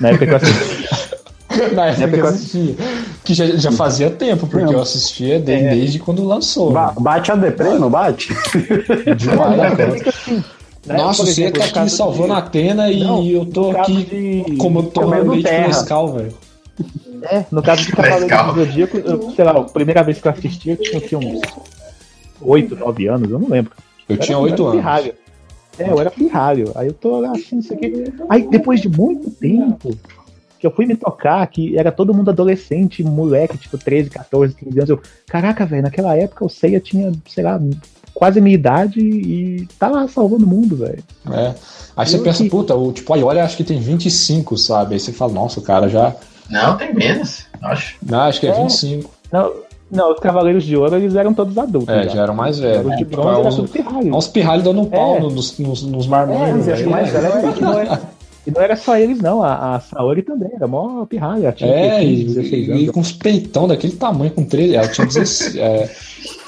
[0.00, 0.88] Na época que eu assisti.
[1.74, 2.74] Na época que eu assistia.
[3.24, 5.74] Que já, já fazia tempo, porque eu assistia de- É.
[5.74, 6.70] desde quando lançou.
[6.72, 8.28] Ba- bate a deprê, não bate?
[9.16, 10.44] Demais, Não,
[10.86, 10.96] né?
[10.96, 14.04] Nossa, você tá no aqui caso salvando de- a Atena e Não, eu tô aqui
[14.04, 15.10] de- como eu tô
[15.42, 15.64] terra.
[15.64, 16.34] frescal, velho.
[17.22, 20.32] É, no caso de Cavaleiro do Zodíaco, eu, sei lá, a primeira vez que eu
[20.32, 21.40] assisti, eu tinha, tinha uns
[22.40, 23.72] 8, 9 anos, eu não lembro.
[24.08, 24.80] Eu tinha era- oito eu era anos.
[24.82, 25.14] pirralho.
[25.78, 26.72] É, eu era pirralho.
[26.74, 28.12] Aí eu tô lá assim, não sei o quê.
[28.28, 29.96] Aí depois de muito tempo
[30.58, 34.78] que eu fui me tocar, que era todo mundo adolescente, moleque, tipo 13, 14, 15
[34.78, 34.90] anos.
[34.90, 37.58] Eu, caraca, velho, naquela época o Seiya tinha, sei lá,
[38.20, 41.02] quase a minha idade e tá lá salvando o mundo, velho.
[41.32, 41.54] É.
[41.96, 44.92] Aí você Eu pensa, que- puta, o tipo, aí olha, acho que tem 25, sabe?
[44.92, 46.14] Aí você fala, nossa, o cara já.
[46.50, 47.96] Não, tem menos, acho.
[48.04, 48.54] Não, acho que é É.
[48.62, 49.10] 25.
[49.32, 49.52] Não,
[49.90, 51.88] não, os Cavaleiros de Ouro, eles eram todos adultos.
[51.88, 52.90] É, já eram mais Os velhos.
[52.92, 54.14] de Tipo, bronze é era uns, tudo pirralho.
[54.16, 55.20] uns pirralhos dando um pau É.
[55.20, 56.56] nos, nos, nos É, marmanjos.
[56.56, 56.90] mas velho.
[56.90, 58.00] mais velho, é, não era,
[58.46, 59.42] e não era só eles, não.
[59.42, 61.52] A, a Saori também, era mó pirralha.
[61.52, 64.76] Tinha É, 15, e, 16 e, com os peitão daquele tamanho, com 13.
[64.76, 65.56] Ela tinha 16.
[65.56, 65.90] é,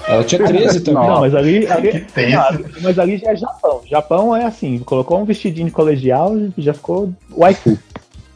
[0.08, 1.08] ela tinha 13 também.
[1.08, 3.82] Não, mas ali, ali ah, mas ali já é Japão.
[3.86, 7.78] Japão é assim, colocou um vestidinho de colegial e já ficou waifu.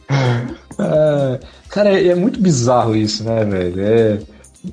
[0.79, 1.39] É,
[1.69, 3.81] cara, é, é muito bizarro isso, né, velho?
[3.81, 4.19] É,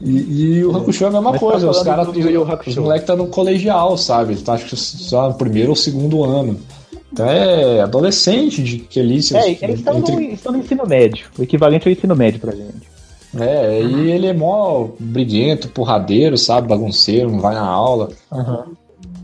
[0.02, 3.06] e, e o Hakusho é a mesma Mas tá coisa, os falando caras, os moleques
[3.06, 4.34] tá no colegial, sabe?
[4.34, 6.60] Ele tá acho que só no primeiro ou segundo ano.
[7.14, 10.84] Então é adolescente de que ali se- É, eles estão no, entre- estão no ensino
[10.84, 11.26] médio.
[11.38, 12.92] O equivalente ao ensino médio pra gente.
[13.38, 16.66] É, e ele é mó briguento, porradeiro, sabe?
[16.68, 18.08] Bagunceiro, não vai na aula.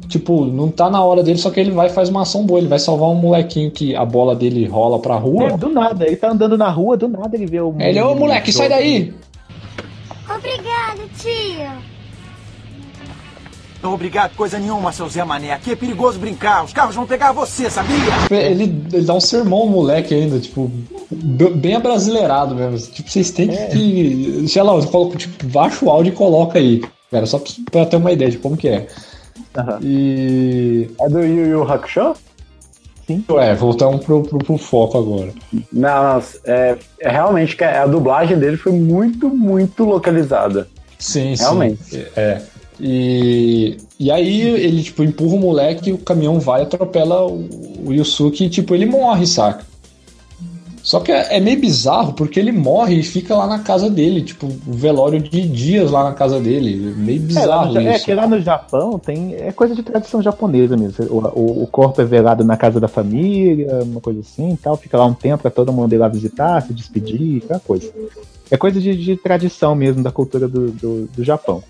[0.08, 2.58] Tipo, não tá na hora dele, só que ele vai e faz uma ação boa.
[2.60, 5.56] Ele vai salvar um molequinho que a bola dele rola pra É, rua.
[5.56, 7.74] do nada, ele tá andando na rua, do nada ele vê o.
[7.78, 9.12] Ele, ô moleque, sai daí!
[10.28, 11.89] Obrigada, tio.
[13.82, 15.52] Não obrigado, coisa nenhuma, seu Zé Mané.
[15.52, 16.64] Aqui é perigoso brincar.
[16.64, 17.96] Os carros vão pegar você, sabia?
[18.30, 20.70] Ele, ele dá um sermão moleque ainda, tipo,
[21.54, 22.90] bem abrasileirado mesmo.
[22.92, 23.66] Tipo, vocês têm É.
[23.68, 24.44] que.
[24.48, 26.82] Sei lá, eu coloco, tipo, baixa o áudio e coloca aí.
[27.10, 27.40] Cara, só
[27.70, 28.86] pra- ter uma ideia de como que é.
[29.56, 29.78] Aham.
[29.82, 30.90] E.
[31.00, 32.14] É do Yu Yu Hakusho?
[33.40, 35.32] É, voltamos pro, pro, pro foco agora.
[35.72, 40.68] Não, não, é, é realmente que a dublagem dele foi muito, muito localizada.
[40.96, 41.82] Sim, Realmente.
[41.82, 42.04] sim.
[42.14, 42.40] É.
[42.80, 47.46] E, e aí ele, tipo, empurra o moleque, o caminhão vai, atropela o,
[47.86, 49.68] o Yusuke e, tipo, ele morre, saca?
[50.82, 54.22] Só que é, é meio bizarro, porque ele morre e fica lá na casa dele,
[54.22, 56.94] tipo, o velório de dias lá na casa dele.
[56.96, 58.04] Meio É, bizarro no, ja- é isso.
[58.06, 59.34] que lá no Japão tem.
[59.34, 61.04] É coisa de tradição japonesa mesmo.
[61.10, 64.74] O, o, o corpo é velado na casa da família, uma coisa assim e tal.
[64.74, 67.92] Fica lá um tempo pra todo mundo ir lá visitar, se despedir, aquela coisa.
[68.50, 71.62] É coisa de, de tradição mesmo da cultura do, do, do Japão.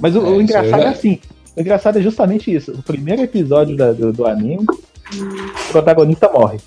[0.00, 1.18] Mas o, É, o engraçado já- é assim.
[1.56, 2.72] O engraçado é justamente isso.
[2.72, 6.58] O primeiro episódio da- do, do anime, o protagonista morre.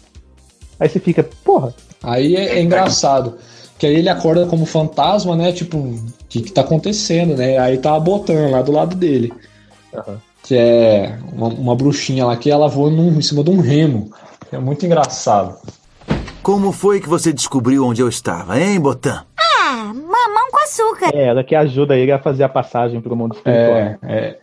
[0.79, 3.36] Aí você fica, porra, Aí é, é engraçado.
[3.77, 5.51] Que aí ele acorda como fantasma, né?
[5.51, 7.57] Tipo, o que, que tá acontecendo, né?
[7.60, 9.31] Aí tá a Botan lá do lado dele.
[9.93, 10.17] Aham.
[10.43, 14.12] Que é uma, uma bruxinha lá que ela voa num- em cima de um remo.
[14.51, 15.55] É muito engraçado.
[16.41, 19.23] Como foi que você descobriu onde eu estava, hein, Botan?
[19.39, 19.50] Ah,
[19.93, 21.12] mamão com açúcar.
[21.13, 23.77] é ela que ajuda ele a fazer a passagem pro mundo espiritual.
[23.77, 24.39] É, é.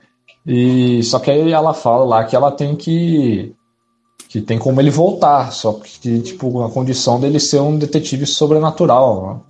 [0.46, 3.54] E só que aí ela fala lá que ela tem que
[4.28, 9.44] que tem como ele voltar, só que tipo a condição dele ser um detetive sobrenatural.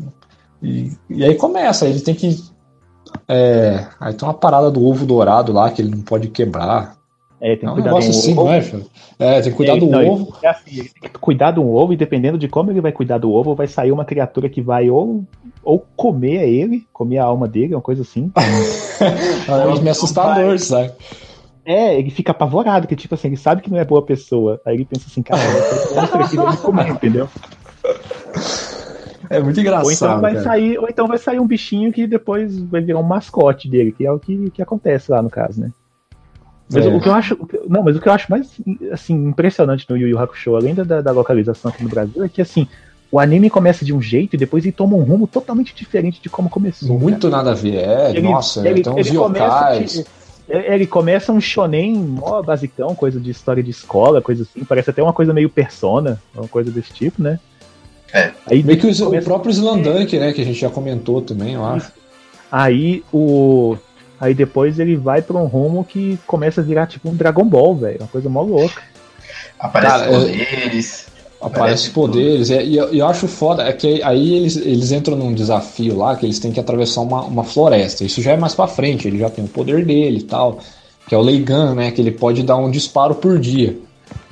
[0.62, 2.37] E, e aí começa, ele tem que
[3.27, 6.98] é, aí tem uma parada do ovo dourado lá que ele não pode quebrar.
[7.40, 8.44] É, tem É que cuidar do assim, ovo.
[8.44, 8.87] não é, filho?
[9.18, 10.37] É, tem que cuidar É, do não, ele- ovo.
[10.42, 13.18] É assim, ele tem que cuidar do ovo e dependendo de como ele vai cuidar
[13.18, 15.24] do ovo, vai sair uma criatura que vai ou,
[15.62, 18.33] ou comer ele, comer a alma dele, uma coisa assim.
[19.48, 20.92] É um meio assustador, sabe?
[21.64, 24.61] É, ele fica apavorado, que tipo assim, ele sabe que não é boa pessoa.
[24.66, 25.40] Aí ele pensa assim, cara,
[25.94, 27.29] monstro aqui vai me comer, entendeu?
[29.31, 29.85] É muito engraçado.
[29.85, 30.44] Ou então vai cara.
[30.44, 34.05] sair, ou então vai sair um bichinho que depois vai virar um mascote dele, que
[34.07, 35.70] é o que, que acontece lá no caso, né?
[36.71, 36.89] Mas É.
[36.89, 38.49] o que eu acho, o não, mas o que eu acho mais
[38.93, 42.43] assim impressionante no Yu Yu Hakusho, além da, da localização aqui no Brasil, é que
[42.43, 42.67] assim,
[43.11, 46.29] o anime começa de um jeito e depois ele toma um rumo totalmente diferente de
[46.29, 46.99] como começou.
[46.99, 47.77] Muito nada a ver.
[47.77, 49.93] É, Ele- nossa, ele- uns ele começa yokais.
[49.93, 50.05] de-
[50.51, 55.03] ele começa um shonen mó basicão, coisa de história de escola, coisa assim, parece até
[55.03, 57.39] uma coisa meio persona, uma coisa desse tipo, né?
[58.13, 58.31] É.
[58.47, 60.33] Aí, Meio que o, o começa- próprio Slandunk, né?
[60.33, 61.93] Que a gente já comentou também, eu acho.
[62.51, 63.77] Aí o.
[64.21, 67.75] Aí depois ele vai pra um rumo que começa a virar tipo um Dragon Ball,
[67.77, 67.99] velho.
[68.01, 68.83] Uma coisa mó louca.
[69.59, 71.07] Aparece Cara, é- poderes.
[71.41, 75.33] Aparece poderes, e, e eu, eu acho foda, é que aí eles, eles entram num
[75.33, 78.03] desafio lá que eles têm que atravessar uma, uma floresta.
[78.03, 80.59] Isso já é mais pra frente, ele já tem o poder dele e tal,
[81.07, 81.93] que é o Leigan, né?
[81.93, 83.79] Que ele pode dar um disparo por dia.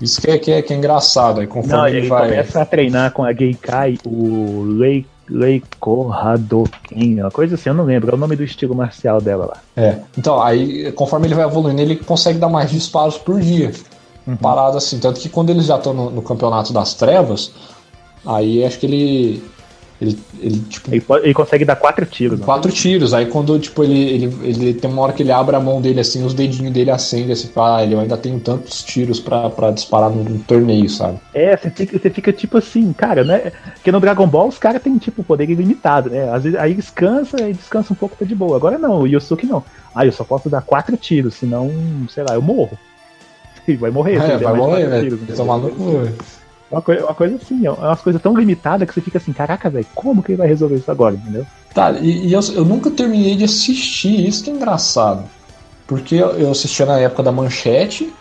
[0.02, 2.28] Isso que é, que é, que é engraçado, aí conforme Não, ele, ele vai.
[2.28, 7.84] começa a treinar com a Geikai, o Lei, Leiko Hadoken, uma coisa assim, eu não
[7.84, 9.56] lembro, é o nome do estilo marcial dela lá.
[9.76, 9.98] É.
[10.16, 13.72] Então, aí, conforme ele vai evoluindo, ele consegue dar mais disparos por dia.
[14.40, 14.98] Parado assim.
[14.98, 17.52] Tanto que quando eles já estão no, no campeonato das trevas,
[18.24, 19.44] aí acho que ele.
[20.00, 22.38] Ele, ele tipo, Ele, pode- ele consegue dar quatro tiros.
[22.38, 22.44] né?
[22.44, 23.14] quatro tiros.
[23.14, 26.00] Aí quando, tipo, ele, ele, ele tem uma hora que ele abre a mão dele
[26.00, 29.48] assim, os dedinhos dele acendem assim, fala, ah, ele eu ainda tenho tantos tiros pra,
[29.48, 31.18] pra disparar num, num torneio, sabe?
[31.32, 33.52] É, você fica, você fica tipo assim, cara, né?
[33.74, 36.28] Porque no Dragon Ball os caras têm tipo poder ilimitado, né?
[36.30, 38.56] Às vezes aí descansa, aí descansa um pouco, tá de boa.
[38.56, 39.64] Agora não, o Yosuke não.
[39.94, 41.70] Ah, eu só posso dar quatro tiros, senão,
[42.10, 42.78] sei lá, eu morro.
[43.80, 45.02] Vai morrer, É, vai morrer, velho.
[45.02, 45.36] tiros, entendeu?
[45.36, 46.14] Tomar no cu, velho.
[46.70, 49.70] Uma, coi- uma coisa assim, é umas coisas tão limitadas que você fica assim, caraca,
[49.70, 51.46] velho, como que ele vai resolver isso agora, entendeu?
[51.72, 55.28] Tá, e, e eu, eu nunca terminei de assistir, isso que é engraçado.
[55.86, 58.12] Porque eu, eu assistia na época da manchete,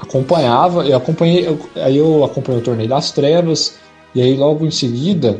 [0.00, 3.78] acompanhava, eu acompanhei, eu- aí eu acompanhei o torneio das trevas,
[4.14, 5.38] e aí logo em seguida,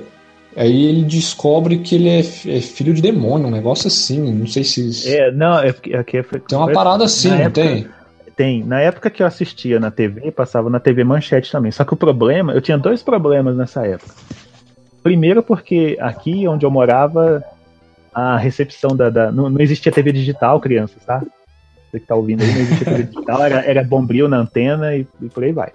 [0.56, 4.64] aí ele descobre que ele é, é filho de demônio, um negócio assim, não sei
[4.64, 5.12] se.
[5.12, 5.94] É, não, é porque.
[5.94, 7.88] É que foi- Tem uma parada assim, não época- tem?
[8.36, 8.64] Tem.
[8.64, 11.70] Na época que eu assistia na TV, passava na TV Manchete também.
[11.70, 14.12] Só que o problema, eu tinha dois problemas nessa época.
[15.02, 17.44] Primeiro, porque aqui onde eu morava,
[18.12, 19.10] a recepção da.
[19.10, 21.22] da- não, não existia TV digital, crianças, tá?
[21.90, 25.06] Você que tá ouvindo aí, não existia TV digital, era, era bombril na antena e,
[25.20, 25.70] e por aí vai.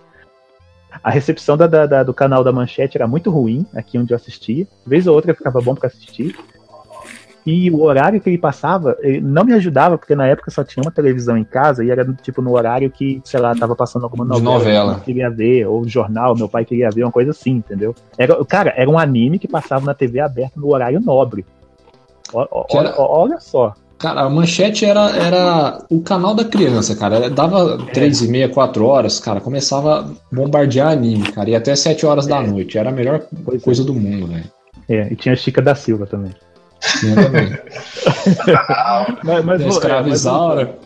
[1.04, 4.16] A recepção da, da- da- do canal da Manchete era muito ruim, aqui onde eu
[4.18, 4.68] assistia.
[4.86, 6.36] Vez ou outra ficava bom pra assistir.
[7.46, 10.84] E o horário que ele passava ele não me ajudava, porque na época só tinha
[10.84, 14.26] uma televisão em casa e era tipo no horário que, sei lá, tava passando alguma
[14.26, 14.54] novela.
[14.54, 14.94] novela.
[14.96, 17.96] que eu queria ver, ou jornal, meu pai queria ver, uma coisa assim, entendeu?
[18.18, 21.46] Era, cara, era um anime que passava na TV aberta no horário nobre.
[22.72, 23.74] Era- ó- olha só.
[23.98, 27.30] Cara, a manchete era, era o canal da criança, cara.
[27.30, 32.06] Dava três e meia, quatro horas, cara, começava a bombardear anime, cara, e até sete
[32.06, 32.78] horas da noite.
[32.78, 33.58] Era a melhor é.
[33.60, 34.46] coisa do mundo, velho.
[34.88, 36.32] É, e tinha a Chica da Silva também.
[39.24, 39.62] Mas, é, mas
[40.14, 40.78] Isaura.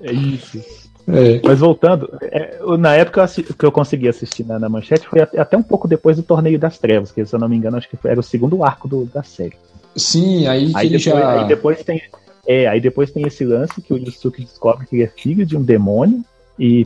[0.00, 0.58] É isso.
[1.06, 1.40] É.
[1.44, 5.56] Mas voltando, é, na época que eu consegui assistir na, na manchete foi até, até
[5.56, 7.96] um pouco depois do Torneio das Trevas, que se eu não me engano, acho que
[7.96, 9.52] foi- era o segundo arco do- da série.
[9.94, 11.40] Sim, aí que Aí ele depois, já.
[11.40, 12.02] aí depois tem.
[12.46, 15.56] É, aí depois tem esse lance que o Yusuke descobre que ele é filho de
[15.56, 16.22] um demônio.
[16.58, 16.84] E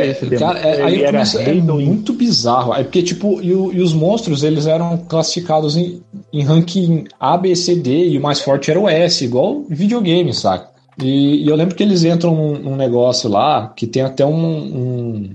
[0.00, 2.72] É, cara, é, aí era é muito bizarro.
[2.74, 7.36] É porque, tipo, e, o- e os monstros, eles eram classificados em, em ranking A,
[7.36, 10.70] B, C, D, e o mais forte era o S, igual videogame, saca?
[11.02, 14.34] E, e eu lembro que eles entram num, num negócio lá, que tem até um,
[14.34, 15.30] um,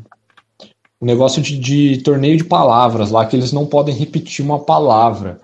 [1.02, 5.40] um negócio de, de torneio de palavras lá, que eles não podem repetir uma palavra.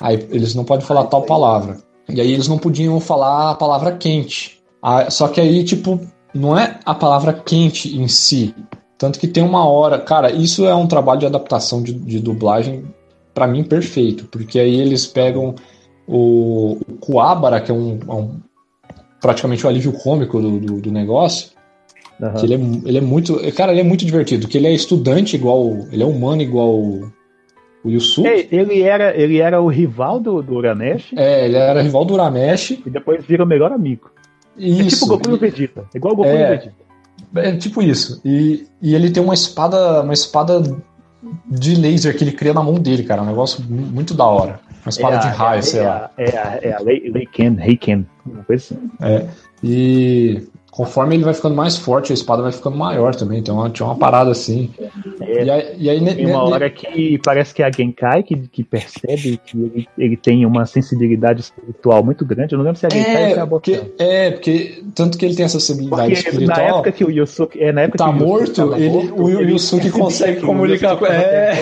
[0.00, 1.78] Aí eles não podem falar tal palavra.
[2.08, 4.58] E aí eles não podiam falar a palavra quente.
[4.82, 5.98] Ah, só que aí, tipo,
[6.34, 8.54] não é a palavra quente em si.
[8.96, 9.98] Tanto que tem uma hora.
[9.98, 12.84] Cara, isso é um trabalho de adaptação de, de dublagem,
[13.34, 14.24] pra mim, perfeito.
[14.30, 15.54] Porque aí eles pegam
[16.06, 18.40] o, o Kuwabara, que é um, é um-
[19.20, 21.50] praticamente o alívio cômico do, do, do negócio.
[22.22, 22.34] Aham.
[22.34, 23.38] Que ele é, ele é muito.
[23.52, 24.48] Cara, ele é muito divertido.
[24.48, 25.86] Que ele é estudante igual.
[25.92, 27.12] Ele é humano igual o,
[27.84, 28.26] o Yusuke.
[28.28, 32.14] É, ele, era, ele era o rival do, do Uramesh É, ele era rival do
[32.14, 32.70] Uramesh.
[32.70, 34.10] e depois vira o melhor amigo.
[34.58, 34.80] Isso.
[34.80, 35.84] É tipo o Goku e o Vegeta.
[35.94, 36.40] Igual o Goku É.
[36.40, 36.86] e o Vegeta.
[37.36, 38.20] É tipo isso.
[38.24, 40.62] E, e ele tem uma espada, uma espada
[41.46, 43.22] de laser que ele cria na mão dele, cara.
[43.22, 44.60] Um negócio mu- muito da hora.
[44.84, 46.10] Uma espada É de raio, é, sei é lá.
[46.16, 48.90] a- É a, é a Lei- Leiken, Heiken, uma coisa assim.
[49.62, 53.38] E conforme ele vai ficando mais forte, a espada vai ficando maior também.
[53.38, 54.68] Então tinha uma parada assim.
[55.22, 55.44] É.
[55.44, 58.22] E aí, e aí ne- Tem uma ne- hora que parece que é a Genkai
[58.22, 62.52] que, que percebe que ele, ele tem uma sensibilidade espiritual muito grande.
[62.54, 64.82] Eu não lembro se é a Genkai ou se é É a porque, é, porque
[64.94, 66.68] tanto que ele tem essa sensibilidade Porque na espiritual.
[66.68, 67.62] época que o Yusuke.
[67.62, 70.40] É, na época Tá que o Yusuke morto, tava ele, morto, o ele Yusuke consegue
[70.42, 71.10] comunicar Yusuke com.
[71.10, 71.52] tava É,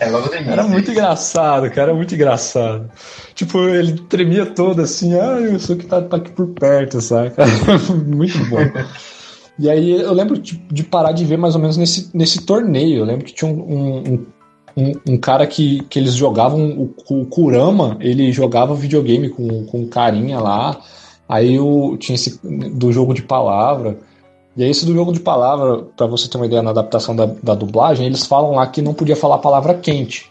[0.00, 0.52] É no início.
[0.52, 2.90] Era muito engraçado, cara, era muito engraçado.
[3.34, 7.32] Tipo, ele tremia todo assim, ah, o Yusuke tá, tá aqui por perto, sabe?
[8.06, 8.58] muito bom.
[9.58, 13.00] E aí eu lembro de, de parar de ver mais ou menos nesse, nesse torneio.
[13.00, 14.26] Eu lembro que tinha um, um,
[14.76, 19.86] um, um cara que, que eles jogavam, o, o Kurama, ele jogava videogame com, com
[19.86, 20.80] carinha lá.
[21.28, 23.98] Aí o, tinha esse do jogo de palavra.
[24.54, 27.24] E aí, esse do jogo de palavra, pra você ter uma ideia na adaptação da,
[27.42, 30.30] da dublagem, eles falam lá que não podia falar a palavra quente.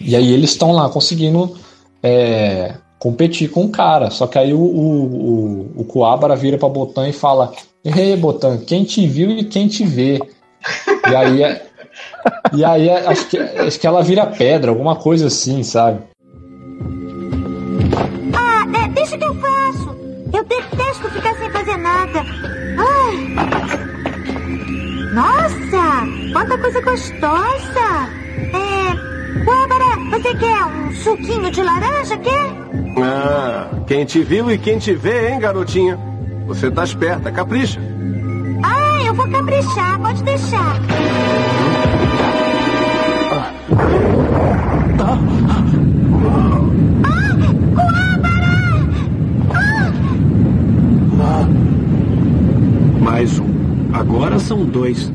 [0.00, 1.54] E aí eles estão lá conseguindo
[2.02, 4.10] é, competir com o cara.
[4.10, 5.84] Só que aí o, o, o, o
[6.36, 7.52] vira pra Botan e fala:
[7.84, 10.18] Ei, Botan, quem te viu e quem te vê.
[11.10, 11.66] e aí, é-
[12.52, 16.00] E aí acho que, acho que ela vira pedra, alguma coisa assim, sabe?
[18.34, 19.96] Ah, é, deixa que eu faço.
[20.32, 22.24] Eu detesto ficar sem fazer nada.
[22.78, 24.00] Ai.
[25.12, 28.08] Nossa, quanta coisa gostosa.
[28.52, 29.09] É,
[29.44, 32.50] Bárbara, você quer um suquinho de laranja, quer?
[33.02, 35.98] Ah, quem te viu e quem te vê, hein, garotinha?
[36.46, 37.80] Você tá esperta, capricha.
[38.62, 40.80] Ah, eu vou caprichar, pode deixar.
[53.00, 53.50] Mais um.
[53.92, 55.12] Agora são dois.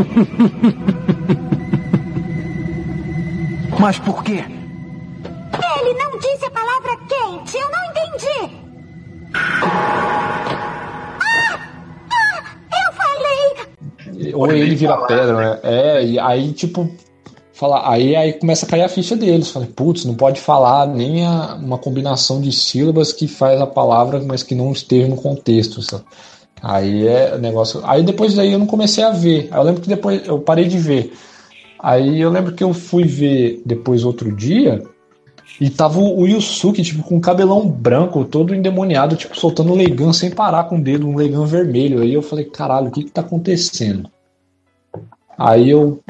[3.78, 4.44] Mas por quê?
[5.80, 8.50] Ele não disse a palavra quente, eu não entendi.
[9.34, 11.18] Ah!
[11.22, 11.58] Ah!
[12.86, 14.32] Eu falei!
[14.34, 15.58] Ou ele vira pedra, né?
[15.62, 16.90] É, e aí, tipo,
[17.54, 19.50] fala, aí, aí começa a cair a ficha deles.
[19.50, 24.20] Fala, putz, não pode falar nem a- uma combinação de sílabas que faz a palavra,
[24.22, 25.80] mas que não esteja no contexto.
[25.80, 26.04] Sabe?
[26.62, 27.80] Aí é o negócio.
[27.84, 29.48] Aí depois daí eu não comecei a ver.
[29.50, 31.12] Aí eu lembro que depois eu parei de ver.
[31.78, 34.82] Aí eu lembro que eu fui ver depois outro dia.
[35.60, 40.30] E tava o Yusuke, tipo, com um cabelão branco, todo endemoniado, tipo, soltando legan sem
[40.30, 42.00] parar com o dedo, um legan vermelho.
[42.00, 44.08] Aí eu falei, caralho, o que que tá acontecendo?
[45.36, 46.00] Aí eu,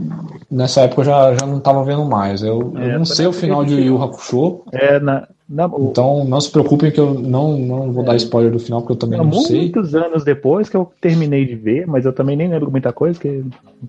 [0.51, 2.43] nessa época, eu já, já não tava vendo mais.
[2.43, 5.89] Eu, eu É, não foi sei o final de Yu Hakusho, É, na, na, o-
[5.91, 8.97] então não se preocupem que eu não, não vou dar spoiler do final, porque eu
[8.97, 9.57] também há não sei.
[9.63, 13.19] muitos anos depois que eu terminei de ver, mas eu também nem lembro muita coisa,
[13.19, 13.43] que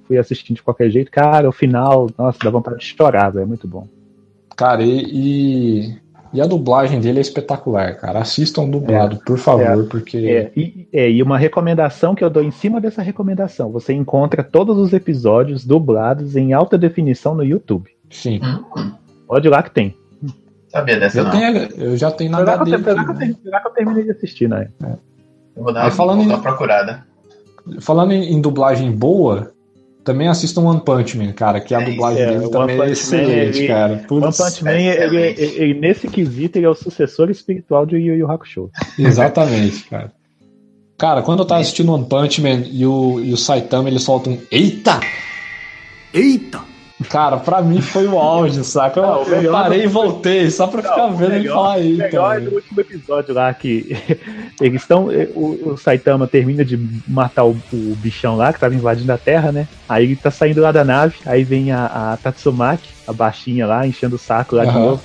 [0.07, 1.11] fui assistindo de qualquer jeito.
[1.11, 3.43] Cara, o final, nossa, dá vontade de chorar, velho.
[3.43, 3.87] É muito bom.
[4.57, 5.95] Cara, e, e,
[6.33, 8.19] e a dublagem dele é espetacular, cara.
[8.19, 10.17] Assistam dublado, por favor, porque.
[10.17, 14.43] É e, é, e uma recomendação que eu dou em cima dessa recomendação: você encontra
[14.43, 17.89] todos os episódios dublados em alta definição no YouTube.
[18.09, 18.39] Sim.
[18.43, 18.91] Hum,
[19.27, 19.95] Pode ir lá que tem.
[20.71, 21.31] Sabia dessa Eu, não.
[21.31, 22.75] tenho, eu já tenho na Será que, HD.
[22.75, 24.69] eu, será, que eu, ter- será que eu terminei de assistir, né?
[25.55, 27.05] Eu vou dar, Aí uma, falando vou em- dar uma procurada.
[27.79, 29.51] Falando em, em dublagem boa,
[30.03, 32.79] também assistam One Punch Man, cara, que a É dublagem É, dele One também é
[32.79, 33.93] Man, excelente, ele- cara.
[34.09, 38.15] One Punch Man, ele, ele- ele- nesse quesito, ele é o sucessor espiritual de Yu
[38.15, 38.69] Yu Hakusho.
[38.97, 40.11] Exatamente, cara.
[40.97, 44.29] Cara, quando eu tava assistindo One Punch Man e o, e o Saitama, ele solta
[44.29, 44.99] um Eita!
[46.13, 46.59] Eita!
[47.09, 48.99] Cara, pra mim foi o auge, saca?
[48.99, 51.39] Eu, Não, o eu parei do- e voltei só pra ficar Não, o vendo ele
[51.39, 52.03] melhor- falar O Eita.
[52.03, 52.49] melhor é velho.
[52.51, 53.97] do último episódio lá que
[54.61, 55.07] eles estão.
[55.35, 56.77] O, o Saitama termina de
[57.07, 59.67] matar o, o bichão lá que tava invadindo a Terra, né?
[59.89, 63.85] Aí ele tá saindo lá da nave, aí vem a, a Tatsumaki, a baixinha lá,
[63.87, 64.79] enchendo o saco lá de Aham.
[64.79, 65.01] novo.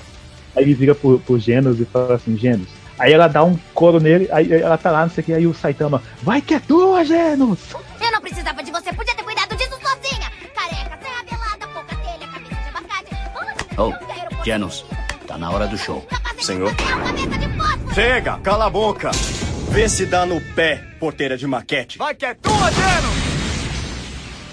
[0.55, 2.67] Aí ele vira pro, pro Genos e fala assim, Genos.
[2.99, 5.45] Aí ela dá um couro nele, aí ela tá lá, não sei o que, aí
[5.45, 7.59] o Saitama, vai que é tua, Genos!
[8.01, 9.06] Eu não precisava de você, podia
[13.77, 13.93] Oh,
[14.45, 14.85] Janus,
[15.27, 16.03] tá na hora do show.
[16.39, 16.71] Senhor.
[17.93, 19.11] Chega, cala a boca.
[19.69, 21.97] Vê se dá no pé, porteira de maquete.
[21.97, 23.17] Vai que é tua, Geno!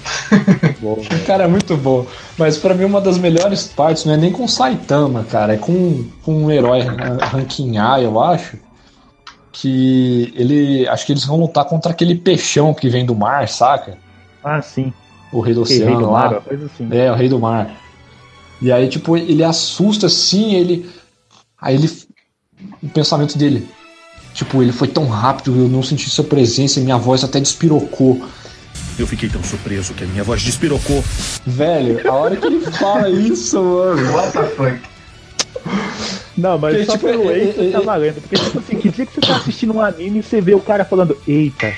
[1.26, 2.06] Cara, é muito bom.
[2.36, 5.54] Mas pra mim, uma das melhores partes não é nem com o Saitama, cara.
[5.54, 8.58] É com, com um herói ra- ranking A, eu acho.
[9.52, 10.86] Que ele.
[10.88, 13.96] Acho que eles vão lutar contra aquele peixão que vem do mar, saca?
[14.42, 14.92] Ah, sim.
[15.32, 16.18] O rei do Que rei oceano do lá.
[16.20, 16.88] mar, uma coisa assim.
[16.90, 17.70] É, o rei do mar.
[18.64, 20.88] E aí, tipo, ele assusta assim, ele.
[21.60, 21.90] Aí ele.
[22.82, 23.68] O pensamento dele.
[24.32, 28.24] Tipo, ele foi tão rápido, eu não senti sua presença e minha voz até despirocou.
[28.98, 31.04] Eu fiquei tão surpreso que a minha voz despirocou.
[31.44, 34.12] Velho, a hora que ele fala isso, mano.
[34.16, 34.80] What the fuck?
[36.38, 38.20] Não, mas Porque, só tipo, pelo é- eita é- tá é- valendo.
[38.22, 40.60] Porque, tipo assim, que dia que você tá assistindo um anime e você vê o
[40.60, 41.70] cara falando, eita.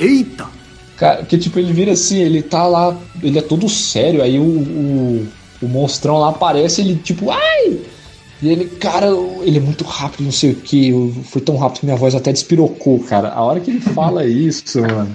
[0.00, 0.46] Eita!
[0.96, 4.42] Cara, porque tipo, ele vira assim, ele tá lá, ele é todo sério, aí o,
[4.42, 5.28] o,
[5.62, 7.78] o monstrão lá aparece, ele tipo, ai!
[8.42, 9.06] E ele, cara,
[9.42, 10.92] ele é muito rápido, não sei o que,
[11.24, 13.28] foi tão rápido que minha voz até despirocou, cara.
[13.28, 15.12] A hora que ele fala isso, mano.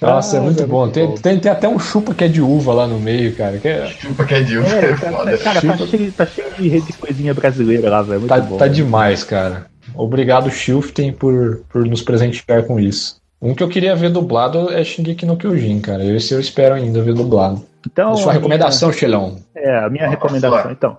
[0.00, 0.80] Nossa, é Ah, muito é bom.
[0.84, 1.14] muito Tem, bom.
[1.14, 3.58] tem, tem até um chupa que é de uva lá no meio, cara.
[3.58, 5.36] Que é- Chupa que é de uva, É, é tá, foda.
[5.38, 8.20] cara, tá cheio, tá cheio de rede de coisinha brasileira lá, velho.
[8.20, 8.56] Muito tá, bom.
[8.56, 9.66] tá demais, cara.
[9.94, 13.16] Obrigado, Shiften, por, por nos presentear com isso.
[13.42, 16.02] Um que eu queria ver dublado é Shingeki no Kyojin, cara.
[16.02, 17.62] Esse eu espero ainda ver dublado.
[17.86, 19.36] Então, a sua recomendação, Xelão?
[19.54, 20.70] Minha, é, a minha Vamos recomendação.
[20.70, 20.96] Então,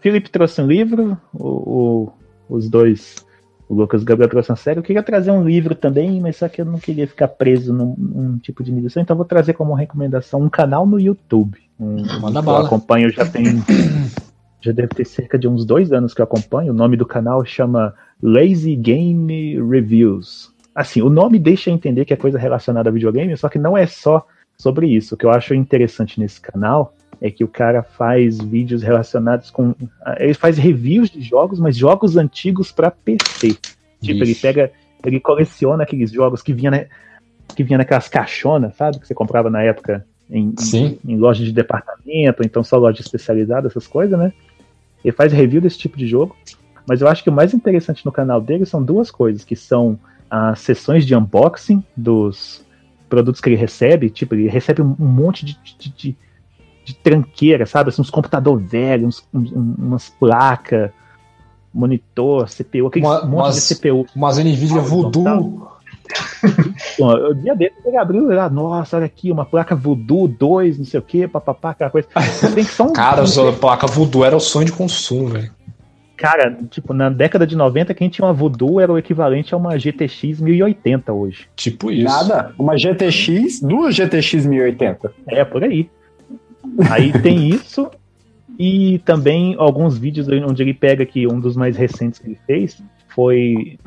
[0.00, 2.12] Felipe trouxe um livro, o, o-
[2.48, 3.24] os dois,
[3.68, 4.78] o Lucas e o Gabriel trouxe uma série.
[4.78, 7.94] Eu queria trazer um livro também, mas só que eu não queria ficar preso num,
[7.96, 11.58] num tipo de medição, então eu vou trazer como recomendação um canal no YouTube.
[11.80, 12.60] Um, Manda que bala.
[12.60, 13.44] Eu acompanho já tem,
[14.60, 16.72] já deve ter cerca de uns dois anos que eu acompanho.
[16.72, 20.52] O nome do canal chama Lazy Game Reviews.
[20.74, 23.86] Assim, o nome deixa entender que é coisa relacionada a videogame, só que não é
[23.86, 24.26] só
[24.56, 25.14] sobre isso.
[25.14, 29.74] O que eu acho interessante nesse canal é que o cara faz vídeos relacionados com.
[30.18, 33.56] Ele faz reviews de jogos, mas jogos antigos para PC.
[34.00, 34.70] Tipo, ele pega.
[35.04, 36.84] Ele coleciona aqueles jogos que vinha, na,
[37.54, 38.98] que vinha naquelas caixonas, sabe?
[38.98, 43.68] Que você comprava na época em, em, em loja de departamento, então só loja especializada,
[43.68, 44.32] essas coisas, né?
[45.04, 46.34] Ele faz review desse tipo de jogo.
[46.86, 49.98] Mas eu acho que o mais interessante no canal dele são duas coisas, que são
[50.30, 52.63] as sessões de unboxing dos
[53.14, 54.10] produtos que ele recebe.
[54.10, 56.16] Tipo, ele recebe um um monte de, de, de,
[56.84, 57.90] de tranqueira, sabe?
[57.90, 60.90] Assim, uns computador velho, uns, uns- umas placas,
[61.72, 64.06] monitor, CPU, aquele Uma- monte umas- de CPU.
[64.14, 65.68] Umas Nvidia Voodoo.
[66.98, 70.84] Pô, O dia dele ele abriu lá, nossa, olha aqui, uma placa Voodoo 2, não
[70.84, 72.06] sei o que, papapá, aquela coisa.
[72.80, 75.50] Um, Cara, um- a placa Voodoo era o sonho de consumo, velho.
[76.16, 79.76] Cara, tipo, na década de 90, quem tinha uma Voodoo era o equivalente a uma
[79.78, 81.48] GTX 1080 hoje.
[81.56, 82.04] Tipo isso.
[82.04, 82.54] Nada.
[82.58, 85.12] Uma GTX, duas GTX 1080.
[85.26, 85.90] É, por aí.
[86.90, 87.90] Aí tem isso,
[88.58, 92.82] e também alguns vídeos onde ele pega que um dos mais recentes que ele fez
[93.08, 93.78] foi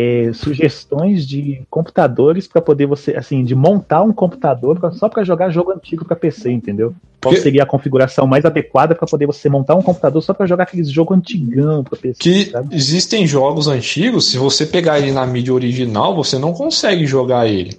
[0.00, 5.24] é, sugestões de computadores para poder você, assim, de montar um computador pra- só para
[5.24, 6.94] jogar jogo antigo para PC, entendeu?
[7.20, 10.46] Qual Que- seria a configuração mais adequada para poder você montar um computador só para
[10.46, 12.18] jogar aqueles jogo antigão para PC?
[12.20, 12.76] Que sabe?
[12.76, 17.76] existem jogos antigos, se você pegar ele na mídia original, você não consegue jogar ele.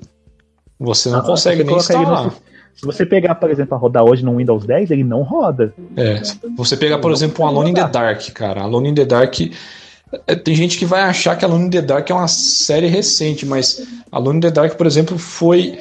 [0.78, 2.26] Você não Ah, consegue você nem instalar.
[2.26, 2.32] no-
[2.76, 5.74] Se você pegar, por exemplo, a rodar hoje no Windows 10, ele não roda.
[5.98, 6.22] É.
[6.58, 8.62] Você pegar, por exemplo, um Alone in the Dark, cara.
[8.64, 9.36] Alone in the Dark.
[10.28, 13.46] É, Tem gente que vai achar que Alone in the Dark é uma série recente,
[13.46, 15.78] mas Alone in the Dark, por exemplo, foi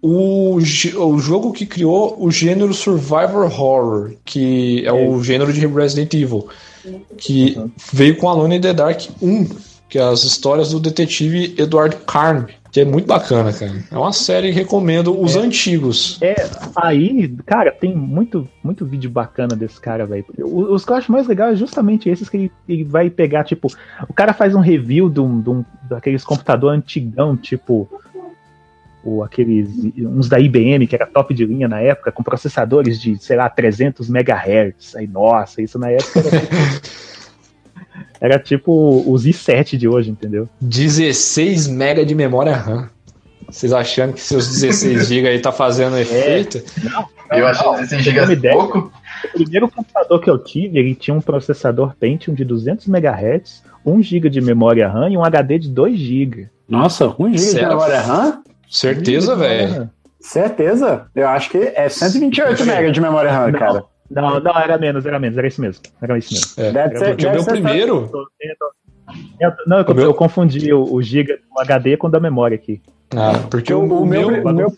[0.00, 6.14] o, o jogo que criou o gênero Survivor Horror, que é o gênero de Resident
[6.14, 6.48] Evil,
[7.16, 7.58] que
[7.92, 9.48] veio com Alone in the Dark 1,
[9.88, 13.72] que é as histórias do detetive Edward Carn, que é muito bacana, cara.
[13.90, 16.18] É uma série que recomendo os antigos.
[16.20, 16.34] É,
[16.76, 20.24] aí, cara, tem muito, muito vídeo bacana desse cara, velho.
[20.38, 23.68] Os que eu acho mais legal é justamente esses que ele, ele vai pegar, tipo,
[24.08, 27.88] o cara faz um review de um, de um- daqueles computador antigão, tipo,
[29.02, 33.16] o, aqueles, uns da IBM, que era top de linha na época, com processadores de,
[33.18, 34.96] sei lá, 300 MHz.
[34.96, 36.30] Aí, nossa, isso na época era
[38.20, 40.48] era tipo os i7 de hoje, entendeu?
[40.60, 42.88] 16 MB de memória RAM.
[43.50, 46.62] Vocês achando que seus 16 GB aí tá fazendo efeito?
[47.30, 48.54] Eu acho que 16 GB é ideia.
[48.54, 48.92] pouco.
[49.24, 54.02] O primeiro computador que eu tive, ele tinha um processador Pentium de 200 MHz, 1
[54.02, 56.48] GB de memória RAM e um HD de 2 GB.
[56.68, 58.42] Nossa, 1 GB de memória RAM?
[58.68, 59.90] Certeza, velho.
[60.20, 61.06] Certeza?
[61.14, 63.58] Eu acho que é 128 MB de memória RAM, Não.
[63.58, 63.84] cara.
[64.10, 65.82] Não, não, era menos, era menos, era isso mesmo.
[66.00, 66.48] Era isso mesmo.
[66.56, 68.10] É, Deve ser- porque o meu primeiro.
[69.40, 72.20] Eu- não, eu, O meu- eu confundi o, o giga do HD com o da
[72.20, 72.80] memória aqui.
[73.16, 74.72] Ah, porque o, O o meu- meu, meu-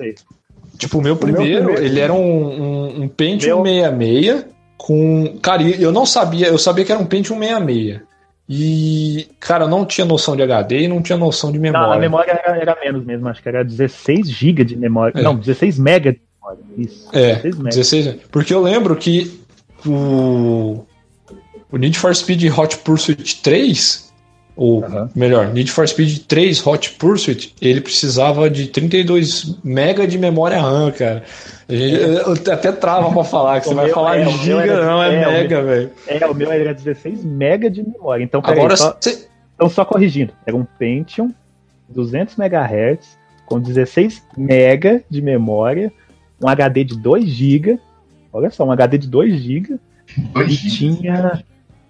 [0.78, 5.39] tipo, o meu meu primeiro, primeiro- ele era um, um, um Pentium Meu- 66 com.
[5.43, 8.01] Cara, eu não sabia, eu sabia que era um Pentium 66.
[8.53, 11.72] E, cara, eu não tinha noção de HD e não tinha noção de Não, a
[11.72, 12.01] memória.
[12.01, 15.16] memória era, era menos mesmo, acho que era 16 GB de memória.
[15.16, 15.22] É.
[15.22, 16.20] Não, 16 MB de memória.
[16.76, 17.09] Isso.
[17.12, 17.68] É, 16 MB.
[17.68, 18.16] 16.
[18.30, 19.41] Porque eu lembro que
[19.86, 20.84] o,
[21.70, 24.11] o Need for Speed Hot Pursuit 3,
[24.57, 25.11] ou Aham.
[25.14, 30.91] melhor, Need for Speed 3 Hot Pursuit, ele precisava de 32 MB de memória RAM,
[30.93, 31.22] cara.
[31.68, 34.84] A gente- eu até trava pra falar, que O você vai falar é, giga, era-
[34.86, 35.91] não, é, é, mega, velho.
[36.07, 38.24] É, o meu era 16 MB de memória.
[38.24, 40.32] Então, Agora, só, cê- então, só corrigindo.
[40.45, 41.32] Era um Pentium
[41.88, 43.16] 200 MHz
[43.47, 45.93] com 16 MB de memória,
[46.43, 47.78] um HD de 2 GB.
[48.32, 49.78] Olha só, um HD de 2 GB.
[50.49, 51.43] E tinha.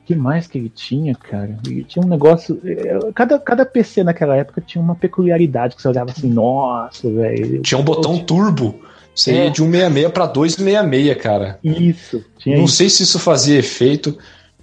[0.03, 1.57] O que mais que ele tinha, cara?
[1.67, 2.61] Ele tinha um negócio.
[2.65, 7.63] é, Cada, cada PC naquela época tinha uma peculiaridade que você olhava assim, nossa, velho.
[7.63, 8.81] tinha um botão turbo.
[9.15, 9.51] Você ia É.
[9.51, 11.59] de 166 pra 266, cara.
[11.63, 12.75] Isso, tinha Não isso.
[12.77, 14.17] sei se isso fazia efeito.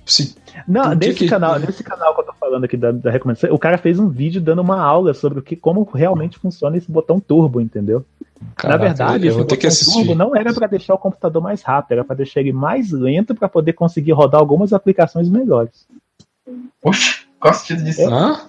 [0.05, 0.35] Se
[0.67, 3.59] Não, nesse que- canal, nesse canal que eu tô falando aqui da, da recomendação, o
[3.59, 7.19] cara fez um vídeo dando uma aula sobre o que, como realmente funciona esse botão
[7.19, 8.05] turbo, entendeu?
[8.55, 9.93] Caraca, Na verdade, eu esse vou ter botão que assistir.
[9.93, 13.35] turbo não era para deixar o computador mais rápido, era para deixar ele mais lento
[13.35, 15.87] para poder conseguir rodar algumas aplicações melhores.
[16.81, 18.09] Oxe, qual o sentido disso?
[18.09, 18.41] Hã?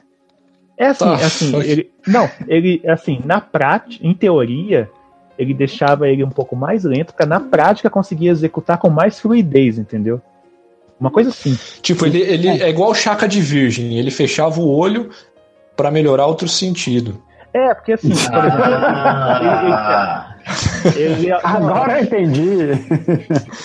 [0.76, 4.88] É assim, Tá, é assim, ele, não, ele assim, na prática, em teoria,
[5.36, 9.76] ele deixava ele um pouco mais lento para na prática conseguir executar com mais fluidez,
[9.76, 10.22] entendeu?
[11.00, 11.56] Uma coisa assim.
[11.80, 15.10] Tipo, ele, ele é igual chaca de virgem, ele fechava o olho
[15.76, 17.22] pra melhorar outro sentido.
[17.54, 18.64] É, porque assim, por exemplo,
[19.36, 20.34] ele- ele- Ah,
[20.96, 22.46] Ele, Agora eu entendi.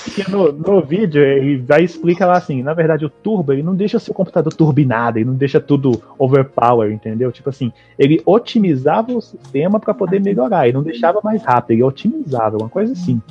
[0.04, 3.74] Porque no, no vídeo ele vai explica lá assim, na verdade o turbo ele não
[3.76, 7.32] deixa seu computador turbinado, ele não deixa tudo overpower, entendeu?
[7.32, 11.84] Tipo assim, ele otimizava o sistema para poder melhorar, ele não deixava mais rápido, ele
[11.84, 13.22] otimizava, uma coisa assim.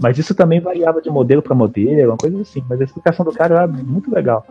[0.00, 2.62] Mas isso também variava de modelo para modelo, uma coisa assim.
[2.68, 4.46] Mas a explicação do cara era muito legal.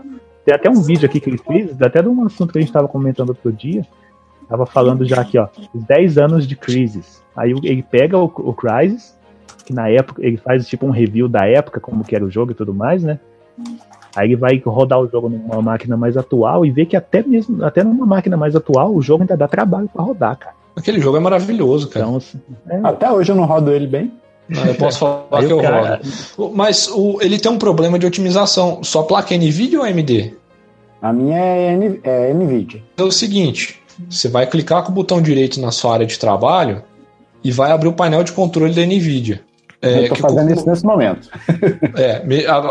[0.46, 2.70] Tem até um vídeo aqui que ele fez, até de um assunto que a gente
[2.70, 3.86] estava comentando outro dia.
[4.50, 7.24] Tava falando já aqui, ó, os 10 anos de Crisis.
[7.36, 9.18] Aí ele pega o, o Crisis,
[9.66, 12.52] que na época ele faz tipo um review da época, como que era o jogo
[12.52, 13.20] e tudo mais, né?
[14.16, 17.64] Aí ele vai rodar o jogo numa máquina mais atual e vê que até mesmo,
[17.64, 20.56] até numa máquina mais atual, o jogo ainda dá trabalho para rodar, cara.
[20.76, 22.06] Aquele jogo é maravilhoso, cara.
[22.06, 24.12] Então, assim, é, Até hoje eu não rodo ele bem.
[24.52, 26.02] Não, eu posso falar que eu cara-
[26.38, 26.54] rodo.
[26.56, 28.84] Mas o, ele tem um problema de otimização.
[28.84, 30.34] Sua placa é NVIDIA ou AMD?
[31.02, 32.84] A minha é, N, é NVIDIA.
[32.98, 33.80] É o seguinte:
[34.10, 36.84] você vai clicar com o botão direito na sua área de trabalho
[37.44, 39.42] e vai abrir o painel de controle da NVIDIA.
[39.82, 41.28] É, que- fazendo isso nesse momento.
[41.98, 42.22] É,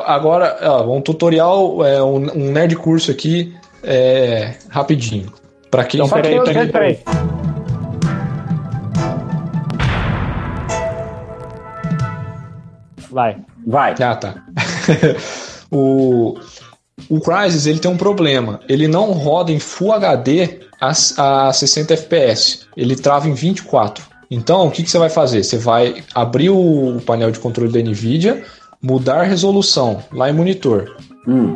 [0.06, 3.52] agora, ó, um tutorial, é, um, um nerd curso aqui,
[3.82, 5.32] é, rapidinho.
[5.70, 6.00] Pra quem.
[6.00, 6.98] Então, peraí, peraí, peraí.
[13.10, 13.36] Vai.
[13.66, 13.94] Vai.
[14.00, 14.34] Ah, tá.
[15.70, 16.38] o,
[17.08, 18.60] o Crysis ele tem um problema.
[18.68, 22.60] Ele não roda em Full HD a, a 60 FPS.
[22.76, 24.04] Ele trava em 24.
[24.30, 25.42] Então, o que, que você vai fazer?
[25.42, 28.44] Você vai abrir o painel de controle da NVIDIA,
[28.80, 30.96] mudar resolução lá em monitor.
[31.26, 31.54] Hum.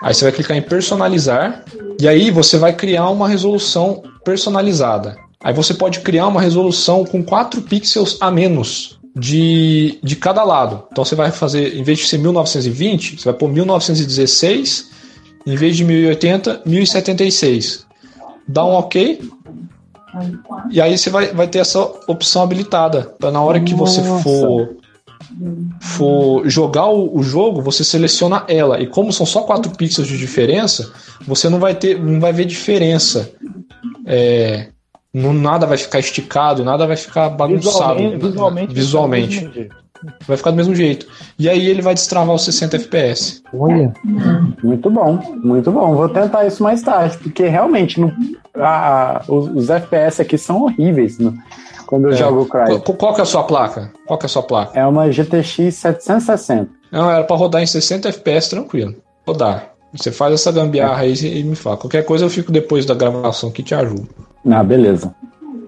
[0.00, 1.64] Aí você vai clicar em personalizar
[2.00, 5.16] e aí você vai criar uma resolução personalizada.
[5.42, 10.84] Aí você pode criar uma resolução com 4 pixels a menos de, de cada lado.
[10.90, 14.90] Então você vai fazer, em vez de ser 1920, você vai pôr 1916,
[15.46, 17.86] em vez de 1080, 1076.
[18.46, 19.20] Dá um OK.
[20.70, 23.14] E aí você vai, vai ter essa opção habilitada.
[23.18, 24.76] Para na hora que você for
[25.80, 28.80] for jogar o, o jogo, você seleciona ela.
[28.80, 30.90] E como são só 4 pixels de diferença,
[31.26, 33.30] você não vai ter, não vai ver diferença.
[34.06, 34.68] É,
[35.22, 37.94] não, nada vai ficar esticado, nada vai ficar bagunçado.
[37.98, 39.68] Visualmente, visualmente, Visualmente.
[40.28, 41.08] Vai ficar do mesmo jeito.
[41.36, 43.42] E aí ele vai destravar os 60 FPS.
[43.52, 43.92] Olha.
[44.62, 45.94] Muito bom, muito bom.
[45.96, 48.12] Vou tentar isso mais tarde, porque realmente não-
[48.54, 51.34] a- a- os, os FPS aqui são horríveis no-
[51.86, 52.16] quando eu É.
[52.16, 52.78] jogo o Cry.
[52.80, 53.90] Qual, qual que é a sua placa?
[54.06, 54.78] Qual que é a sua placa?
[54.78, 56.68] É uma GTX 760.
[56.92, 58.94] Não, era pra rodar em 60 FPS tranquilo.
[59.26, 59.72] Rodar.
[59.94, 61.76] Você faz essa gambiarra aí e me fala.
[61.76, 64.08] Qualquer coisa eu fico depois da gravação que te ajudo.
[64.50, 65.14] Ah, beleza.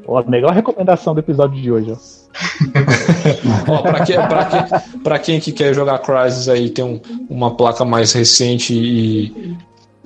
[0.06, 1.96] Ó, a melhor recomendação do episódio de hoje, ó.
[3.66, 7.56] Ó, pra, que, pra, que, pra quem que quer jogar Crysis aí, tem um- uma
[7.56, 9.56] placa mais recente e,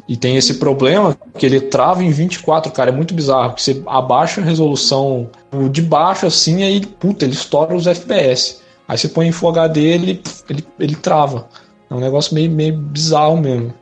[0.09, 3.51] e tem esse problema que ele trava em 24, cara, é muito bizarro.
[3.51, 5.29] Porque você abaixa a resolução
[5.71, 8.61] de baixo assim, aí, puta, ele estoura os FPS.
[8.89, 11.49] Aí você põe em Full HD, ele, ele, ele trava.
[11.91, 13.73] É um negócio meio, meio bizarro mesmo.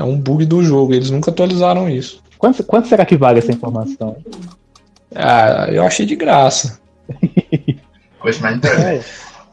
[0.00, 2.22] É um bug do jogo, eles nunca atualizaram isso.
[2.38, 4.16] Quanto, quanto será que vale essa informação?
[5.14, 6.80] Ah, eu achei de graça.
[8.18, 9.04] Poxa, mas então, É,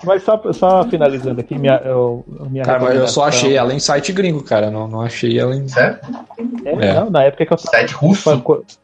[0.03, 3.79] mas só, só finalizando aqui, minha, eu, minha Cara, mas eu só achei ela em
[3.79, 4.69] site gringo, cara.
[4.69, 5.67] Não, não achei ela em.
[5.67, 5.97] Sério?
[6.63, 6.93] É, É.
[6.93, 8.29] Não, na época que eu Site russo?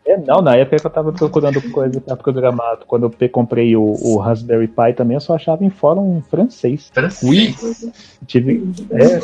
[0.05, 3.95] É, não, na época que eu tava procurando coisa pra programar, quando eu comprei o,
[4.01, 6.91] o Raspberry Pi também, eu só achava em fórum francês.
[7.23, 7.55] Oui.
[7.61, 9.19] Eu tive, é,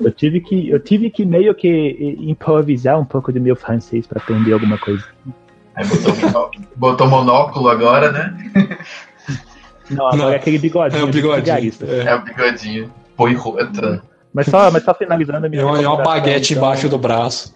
[0.00, 4.20] eu tive que, eu tive que meio que improvisar um pouco do meu francês pra
[4.20, 5.04] aprender alguma coisa.
[5.74, 8.34] Aí botou, botou monóculo agora, né?
[9.90, 11.00] Não, agora Não, é aquele bigodinho.
[11.00, 11.84] é o de bigodinho, vigarista.
[11.86, 12.92] É o bigodinho.
[13.16, 14.02] Põe rota.
[14.34, 16.98] Mas só, mas só finalizando a minha É uma, é uma baguete então- embaixo do
[16.98, 17.54] braço.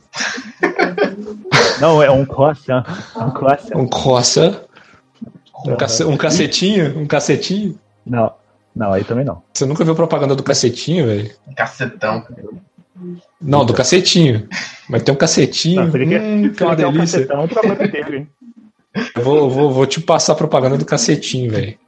[1.81, 2.85] Não, é um croissant.
[3.17, 3.77] Um croissant.
[3.77, 4.65] Um coça.
[5.67, 6.99] Um, cace- um cacetinho?
[6.99, 7.79] Um cacetinho?
[8.07, 8.33] Não,
[8.75, 9.43] não, aí também não.
[9.53, 11.31] Você nunca viu propaganda do cacetinho, velho?
[11.57, 12.25] Cacetão.
[13.41, 14.49] Não, do cacetinho.
[14.89, 15.83] Mas tem um cacetinho.
[15.85, 17.27] Não, você quer, hum, que é uma você quer um delícia.
[17.27, 18.27] cacetão?
[19.17, 21.79] Eu vou, vou, vou te passar a propaganda do cacetinho, velho.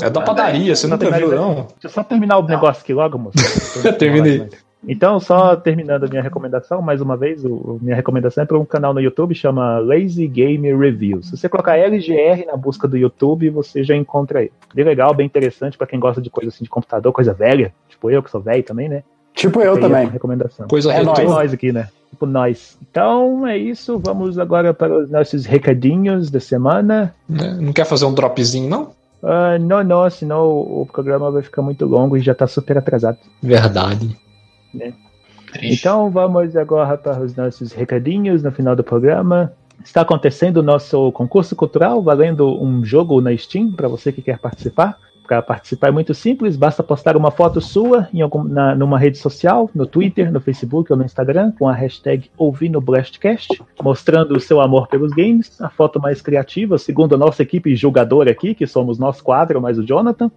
[0.00, 1.54] É da padaria, você nunca viu, não?
[1.54, 3.38] Deixa eu só terminar o negócio aqui logo, moço.
[3.98, 4.48] Terminei.
[4.86, 8.64] Então, só terminando a minha recomendação, mais uma vez, o, minha recomendação é para um
[8.64, 11.28] canal no YouTube chama Lazy Game Reviews.
[11.28, 14.52] Se você colocar LGR na busca do YouTube, você já encontra ele.
[14.74, 18.10] Bem legal, bem interessante para quem gosta de coisa assim de computador, coisa velha, tipo
[18.10, 19.02] eu que sou velho também, né?
[19.34, 20.08] Tipo eu também.
[20.08, 20.66] recomendação.
[20.66, 21.22] Coisa É retrô.
[21.24, 21.88] nós aqui, né?
[22.10, 22.76] Tipo nós.
[22.90, 27.14] Então é isso, vamos agora para os nossos recadinhos da semana.
[27.28, 27.58] Né?
[27.60, 28.92] Não quer fazer um dropzinho, não?
[29.22, 33.18] Ah, não, não, senão o programa vai ficar muito longo e já tá super atrasado.
[33.42, 34.16] Verdade.
[35.52, 35.80] Triste.
[35.80, 39.52] Então vamos agora para os nossos recadinhos no final do programa.
[39.84, 44.38] está acontecendo o nosso concurso cultural, valendo um jogo na Steam para você que quer
[44.38, 44.96] participar.
[45.30, 49.16] Para participar é muito simples, basta postar uma foto sua em algum, na, numa rede
[49.16, 54.60] social, no Twitter, no Facebook ou no Instagram, com a hashtag OuviNoBlastcast, mostrando o seu
[54.60, 58.98] amor pelos games, a foto mais criativa, segundo a nossa equipe julgadora aqui, que somos
[58.98, 60.32] nós quatro, mais o Jonathan,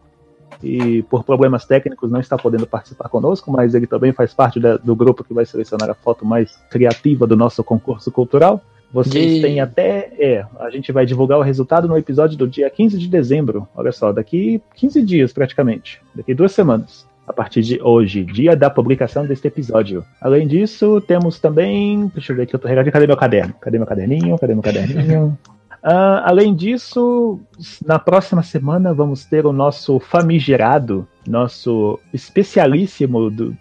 [0.62, 4.78] e por problemas técnicos não está podendo participar conosco, mas ele também faz parte da,
[4.78, 8.62] do grupo que vai selecionar a foto mais criativa do nosso concurso cultural.
[8.94, 10.12] Vocês têm até.
[10.20, 13.68] É, a gente vai divulgar o resultado no episódio do dia 15 de dezembro.
[13.76, 16.00] Olha só, daqui 15 dias praticamente.
[16.14, 17.12] Daqui duas semanas.
[17.28, 20.06] A partir de hoje, dia da publicação deste episódio.
[20.22, 22.12] Além disso, temos também.
[22.14, 22.92] Deixa eu ver aqui, eu tô regado.
[22.92, 23.56] Cadê meu caderno?
[23.60, 24.38] Cadê meu caderninho?
[24.38, 25.40] Cadê meu caderninho?
[25.82, 27.40] Uh, além disso,
[27.84, 33.58] na próxima semana vamos ter o nosso famigerado, nosso especialíssimo do,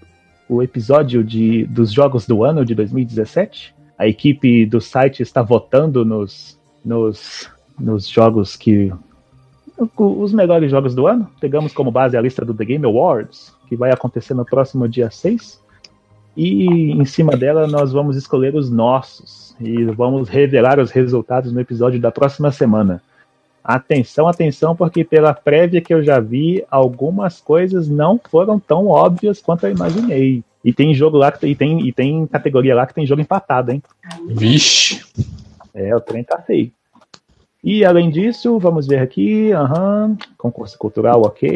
[0.47, 6.05] o episódio de, dos jogos do ano de 2017 a equipe do site está votando
[6.05, 7.49] nos, nos,
[7.79, 8.93] nos jogos que.
[9.97, 11.31] Os melhores jogos do ano.
[11.41, 15.11] Pegamos como base a lista do The Game Awards, que vai acontecer no próximo dia
[15.11, 15.61] 6.
[16.37, 19.55] E em cima dela nós vamos escolher os nossos.
[19.61, 23.01] E vamos revelar os resultados no episódio da próxima semana.
[23.63, 29.41] Atenção, atenção, porque pela prévia que eu já vi, algumas coisas não foram tão óbvias
[29.41, 30.43] quanto eu imaginei.
[30.65, 33.73] E tem jogo lá que e tem, e tem categoria lá que tem jogo empatado,
[33.73, 33.83] hein?
[34.29, 35.05] Vixe!
[35.75, 36.71] É, o trem tá feio.
[37.65, 41.49] E além disso, vamos ver aqui, uhum, concurso cultural, ok.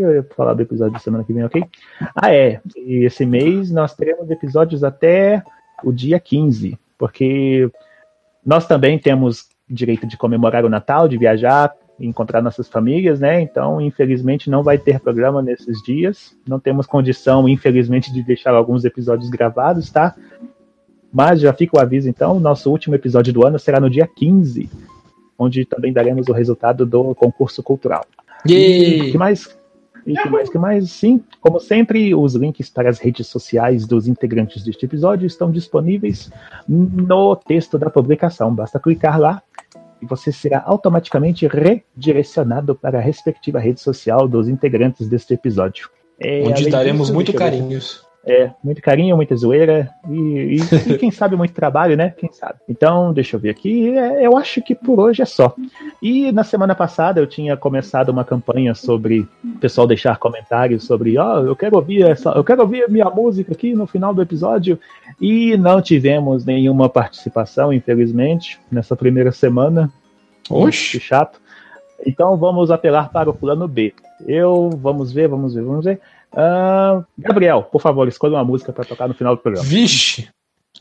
[0.00, 1.62] Eu ia falar do episódio da semana que vem, ok.
[2.16, 2.60] Ah, é.
[2.76, 5.42] E esse mês nós teremos episódios até
[5.84, 7.70] o dia 15, porque
[8.44, 11.72] nós também temos direito de comemorar o Natal, de viajar,
[12.06, 13.40] encontrar nossas famílias, né?
[13.40, 16.36] Então, infelizmente, não vai ter programa nesses dias.
[16.46, 20.14] Não temos condição, infelizmente, de deixar alguns episódios gravados, tá?
[21.12, 24.68] Mas já fica o aviso, então, nosso último episódio do ano será no dia 15,
[25.38, 28.04] onde também daremos o resultado do concurso cultural.
[28.46, 29.56] E que mais?
[30.06, 30.48] E que mais?
[30.48, 30.90] Que mais?
[30.90, 36.30] Sim, como sempre, os links para as redes sociais dos integrantes deste episódio estão disponíveis
[36.66, 38.52] no texto da publicação.
[38.52, 39.42] Basta clicar lá
[40.02, 45.88] e você será automaticamente redirecionado para a respectiva rede social dos integrantes deste episódio.
[46.18, 48.04] É, Onde daremos disso, muito carinhos.
[48.24, 52.14] É, muito carinho, muita zoeira e, e, e, quem sabe muito trabalho, né?
[52.16, 52.60] Quem sabe.
[52.68, 53.98] Então, deixa eu ver aqui.
[53.98, 55.54] É, eu acho que por hoje é só.
[56.00, 61.18] E na semana passada eu tinha começado uma campanha sobre o pessoal deixar comentários sobre,
[61.18, 64.14] ó, oh, eu quero ouvir essa, eu quero ouvir a minha música aqui no final
[64.14, 64.78] do episódio.
[65.20, 69.92] E não tivemos nenhuma participação, infelizmente, nessa primeira semana.
[70.48, 70.98] Oxe.
[70.98, 71.40] Que chato.
[72.06, 73.94] Então vamos apelar para o plano B.
[74.26, 76.00] Eu, vamos ver, vamos ver, vamos ver.
[76.32, 79.66] Uh, Gabriel, por favor, escolha uma música para tocar no final do programa.
[79.66, 80.28] Vixe!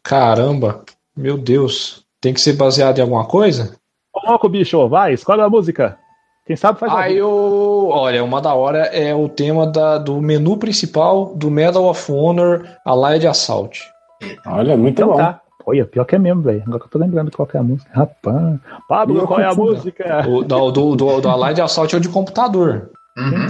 [0.04, 0.84] Caramba!
[1.16, 2.04] Meu Deus!
[2.22, 3.76] Tem que ser baseado em alguma coisa?
[4.12, 5.98] Coloca o bicho, vai, escolhe uma música.
[6.46, 7.88] Quem sabe faz Aí eu.
[7.90, 12.68] Olha, uma da hora é o tema da, do menu principal do Medal of Honor
[12.86, 13.80] Allied Assault.
[14.46, 15.18] Olha, muito então, bom.
[15.18, 15.42] Tá.
[15.66, 16.64] Olha, pior que é mesmo, velho.
[16.66, 17.90] Agora que eu tô lembrando qual é a música.
[17.94, 18.60] Rapaz.
[18.88, 20.28] Pablo, qual é a música?
[20.28, 22.90] O, do, do, do, do Allied Assault é o de computador.
[23.18, 23.48] Uhum.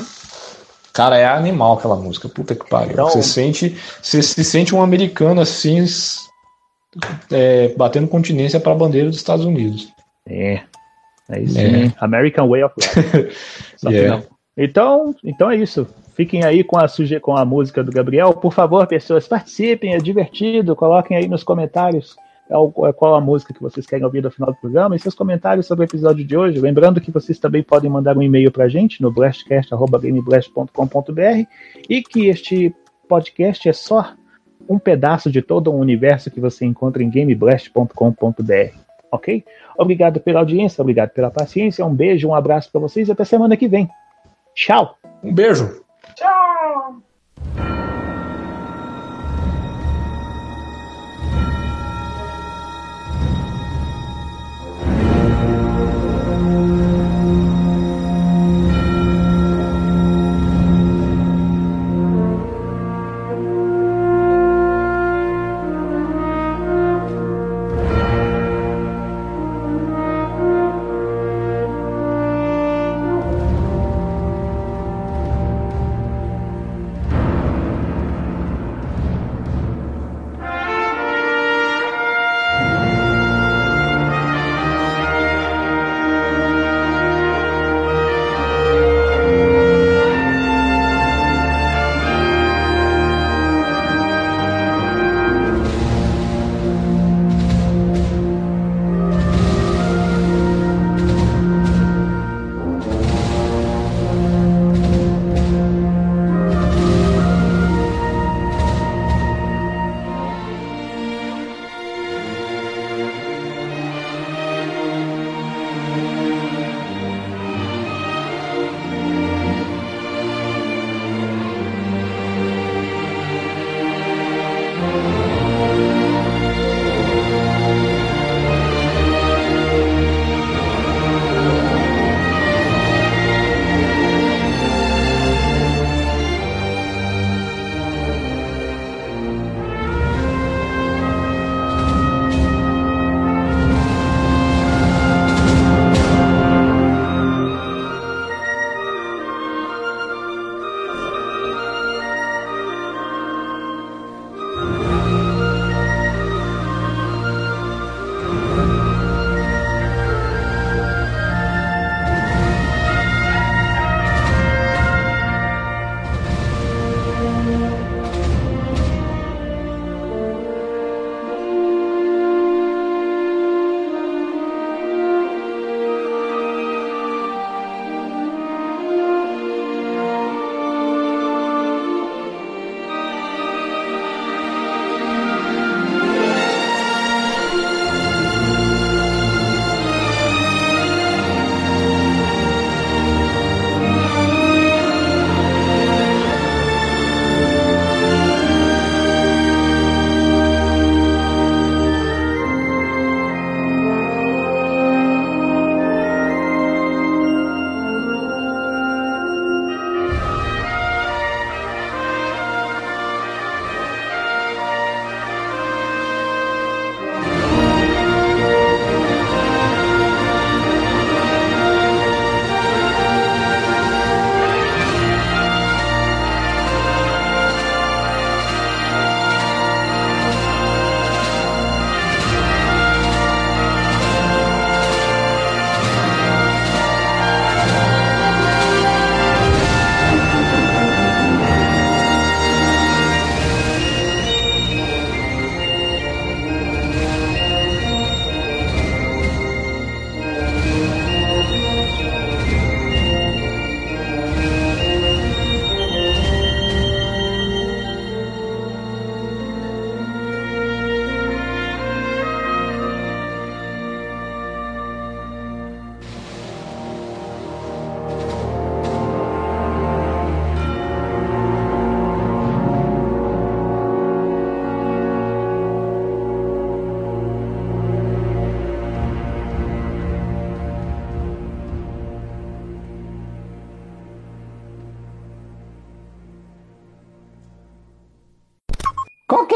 [0.94, 2.28] Cara, é animal aquela música.
[2.28, 2.94] Puta que pariu.
[2.94, 3.78] Então, você sente.
[4.02, 5.86] Você se sente um americano assim.
[7.32, 9.88] É, batendo continência para a bandeira dos Estados Unidos.
[10.28, 10.62] É.
[11.30, 11.94] É isso, é.
[12.02, 13.30] American Way of Life.
[13.88, 14.22] yeah.
[14.58, 15.88] Então, então é isso.
[16.14, 18.34] Fiquem aí com a, suje com a música do Gabriel.
[18.34, 20.76] Por favor, pessoas, participem, é divertido.
[20.76, 22.18] Coloquem aí nos comentários
[22.98, 25.86] qual a música que vocês querem ouvir no final do programa e seus comentários sobre
[25.86, 26.60] o episódio de hoje.
[26.60, 31.48] Lembrando que vocês também podem mandar um e-mail para a gente no blastcast.gameblast.com.br
[31.90, 32.76] e que este
[33.08, 34.14] podcast é só
[34.68, 38.76] um pedaço de todo o universo que você encontra em gameblast.com.br.
[39.12, 39.44] Ok?
[39.78, 41.86] Obrigado pela audiência, obrigado pela paciência.
[41.86, 43.90] Um beijo, um abraço para vocês e até semana que vem.
[44.56, 44.98] Tchau!
[45.24, 45.84] Um beijo!
[46.16, 47.81] Tchau!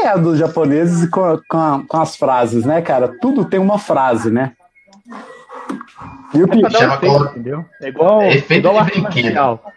[0.06, 3.08] É a dos japoneses com, com, a- com as frases, né, cara?
[3.20, 4.52] Tudo tem uma frase, né?
[6.34, 6.98] E o É que um Chama
[7.30, 7.64] entendeu?
[7.80, 9.24] É igual, Efeito igual de arte brinquedo.
[9.24, 9.72] marcial.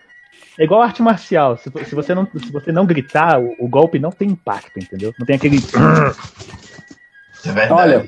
[0.58, 1.58] É igual arte marcial.
[1.58, 5.14] Se, se você não, se você não gritar, o, o golpe não tem impacto, entendeu?
[5.18, 5.58] Não tem aquele.
[7.46, 7.72] É verdade.
[7.74, 8.06] Olha,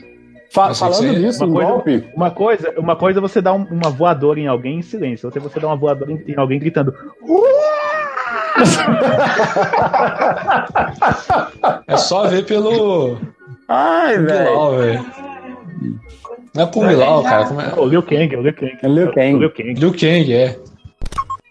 [0.54, 2.10] fa- falando é nisso, uma um coisa- golpe.
[2.16, 5.40] Uma coisa, uma coisa é você dar um- uma voadora em alguém em silêncio, outra
[5.40, 6.94] é você dar uma voadora em, em alguém gritando.
[11.88, 13.18] É só ver pelo.
[13.68, 15.06] Ai, velho.
[16.54, 17.46] Não é pro Milau, cara.
[17.46, 17.74] Como é?
[17.78, 18.78] O Liu Kang, o Liu Kang.
[18.84, 19.34] É Liu Kang.
[19.36, 19.74] O Liu Kang.
[19.74, 20.60] Liu Kang, é.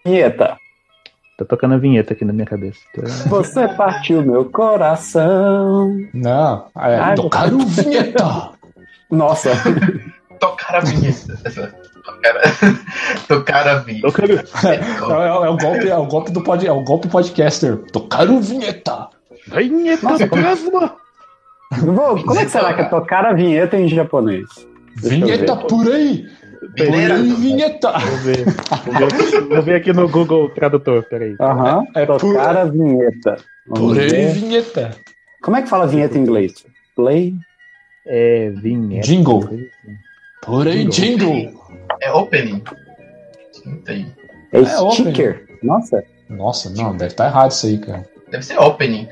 [0.05, 0.57] Vinheta.
[1.39, 2.79] Tá tocando a vinheta aqui na minha cabeça.
[3.29, 5.91] Você partiu meu coração.
[6.13, 6.67] Não.
[6.77, 8.51] É, Ai, tocaram vinheta.
[9.11, 9.51] Nossa.
[10.41, 11.39] Tocar a vinheta.
[12.03, 12.35] Tocar,
[13.29, 14.09] tocar a vinheta.
[14.67, 17.77] É, é- é o golpe, é o golpe do pod, é o golpe podcaster.
[17.93, 19.09] Tocaram vinheta.
[19.49, 20.97] Vinheta plasma!
[21.79, 24.47] Vou- como é que será que é tocar a vinheta em japonês?
[25.01, 26.25] Deixa Vinheta por aí.
[26.79, 27.93] Aí, vinheta.
[27.99, 28.45] Vou ver.
[28.45, 31.35] Vou ver, vou ver aqui no Google Tradutor, peraí.
[31.41, 31.85] Aham.
[31.95, 33.37] É por- tocar a vinheta.
[33.69, 34.33] Vamos Por aí, ver.
[34.33, 34.91] vinheta.
[35.43, 36.65] Como é que fala vinheta em inglês?
[36.97, 37.35] Play.
[38.07, 39.07] É vinheta.
[39.07, 39.49] Jingle.
[40.43, 41.53] Por aí, jingle.
[42.01, 42.63] É opening.
[43.67, 44.15] Não tem.
[44.53, 45.47] É, É, sticker.
[45.63, 46.03] Nossa.
[46.29, 48.09] Nossa, não, deve estar errado isso aí, cara.
[48.31, 49.09] Deve ser opening.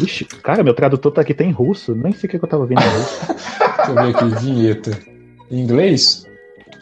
[0.00, 1.94] Ixi, cara, meu tradutor tá aqui, tem russo.
[1.94, 3.26] Nem sei o que eu tava vendo em russo.
[3.76, 4.90] Deixa eu ver aqui, vinheta.
[5.50, 6.26] Em inglês?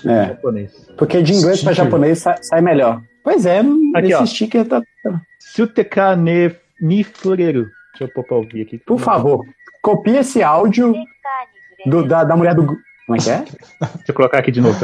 [0.05, 0.26] É.
[0.28, 0.72] japonês.
[0.97, 1.84] Porque de inglês pra Sticker.
[1.84, 3.01] japonês sai, sai melhor.
[3.22, 3.61] Pois é,
[3.95, 4.26] Aqui, esse ó.
[4.26, 4.82] sticker tá.
[5.38, 7.66] Suteka ne ni fureru.
[7.93, 8.78] Deixa eu pôr pra ouvir aqui.
[8.78, 9.45] Por favor,
[9.83, 10.95] Copia esse áudio
[11.87, 12.66] do, da, da mulher do.
[12.66, 13.39] Como é que é?
[13.81, 14.78] Deixa eu colocar aqui de novo.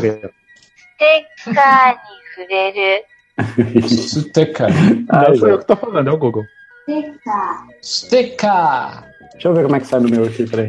[3.88, 4.66] Suteca.
[5.10, 5.52] ah, sou é.
[5.52, 6.44] eu que tô falando, é o Google.
[6.86, 7.66] Suteca.
[7.80, 9.04] Suteca.
[9.32, 10.68] Deixa eu ver como é que sai no meu aqui, peraí.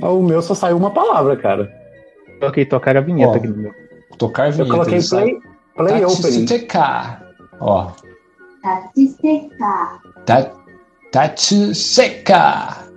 [0.00, 1.72] Oh, o meu só saiu uma palavra, cara.
[2.38, 3.74] Coloquei tocar a vinheta Ó, aqui no meu.
[4.18, 4.70] Tocar a vinheta.
[4.70, 5.40] Eu coloquei play,
[5.74, 6.46] play opening.
[6.46, 7.22] Suteca.
[7.60, 7.90] Ó.
[8.94, 10.00] Suteca.
[11.12, 12.88] Tatsu seca.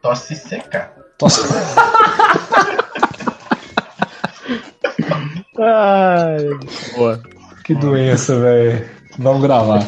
[0.00, 0.90] Tosse seca.
[1.18, 1.42] Tosse
[5.60, 6.38] Ai,
[6.96, 7.22] boa.
[7.64, 8.88] Que doença, velho.
[9.18, 9.84] Vamos gravar.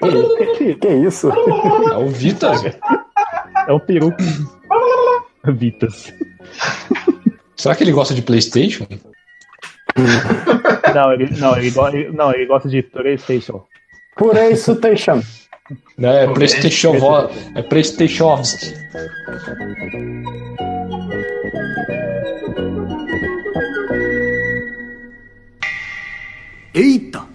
[0.00, 1.30] que, que, que é isso?
[1.30, 2.60] É o Vitas.
[3.68, 4.12] É o peru.
[5.44, 6.12] Vitas.
[7.54, 8.84] Será que ele gosta de Playstation?
[10.92, 13.64] não, ele, não, ele, não, ele gosta de Playstation.
[14.22, 15.20] Por isso, Teixão.
[15.98, 16.94] É PlayStation.
[17.56, 18.40] É PlayStation.
[26.72, 27.31] Eita!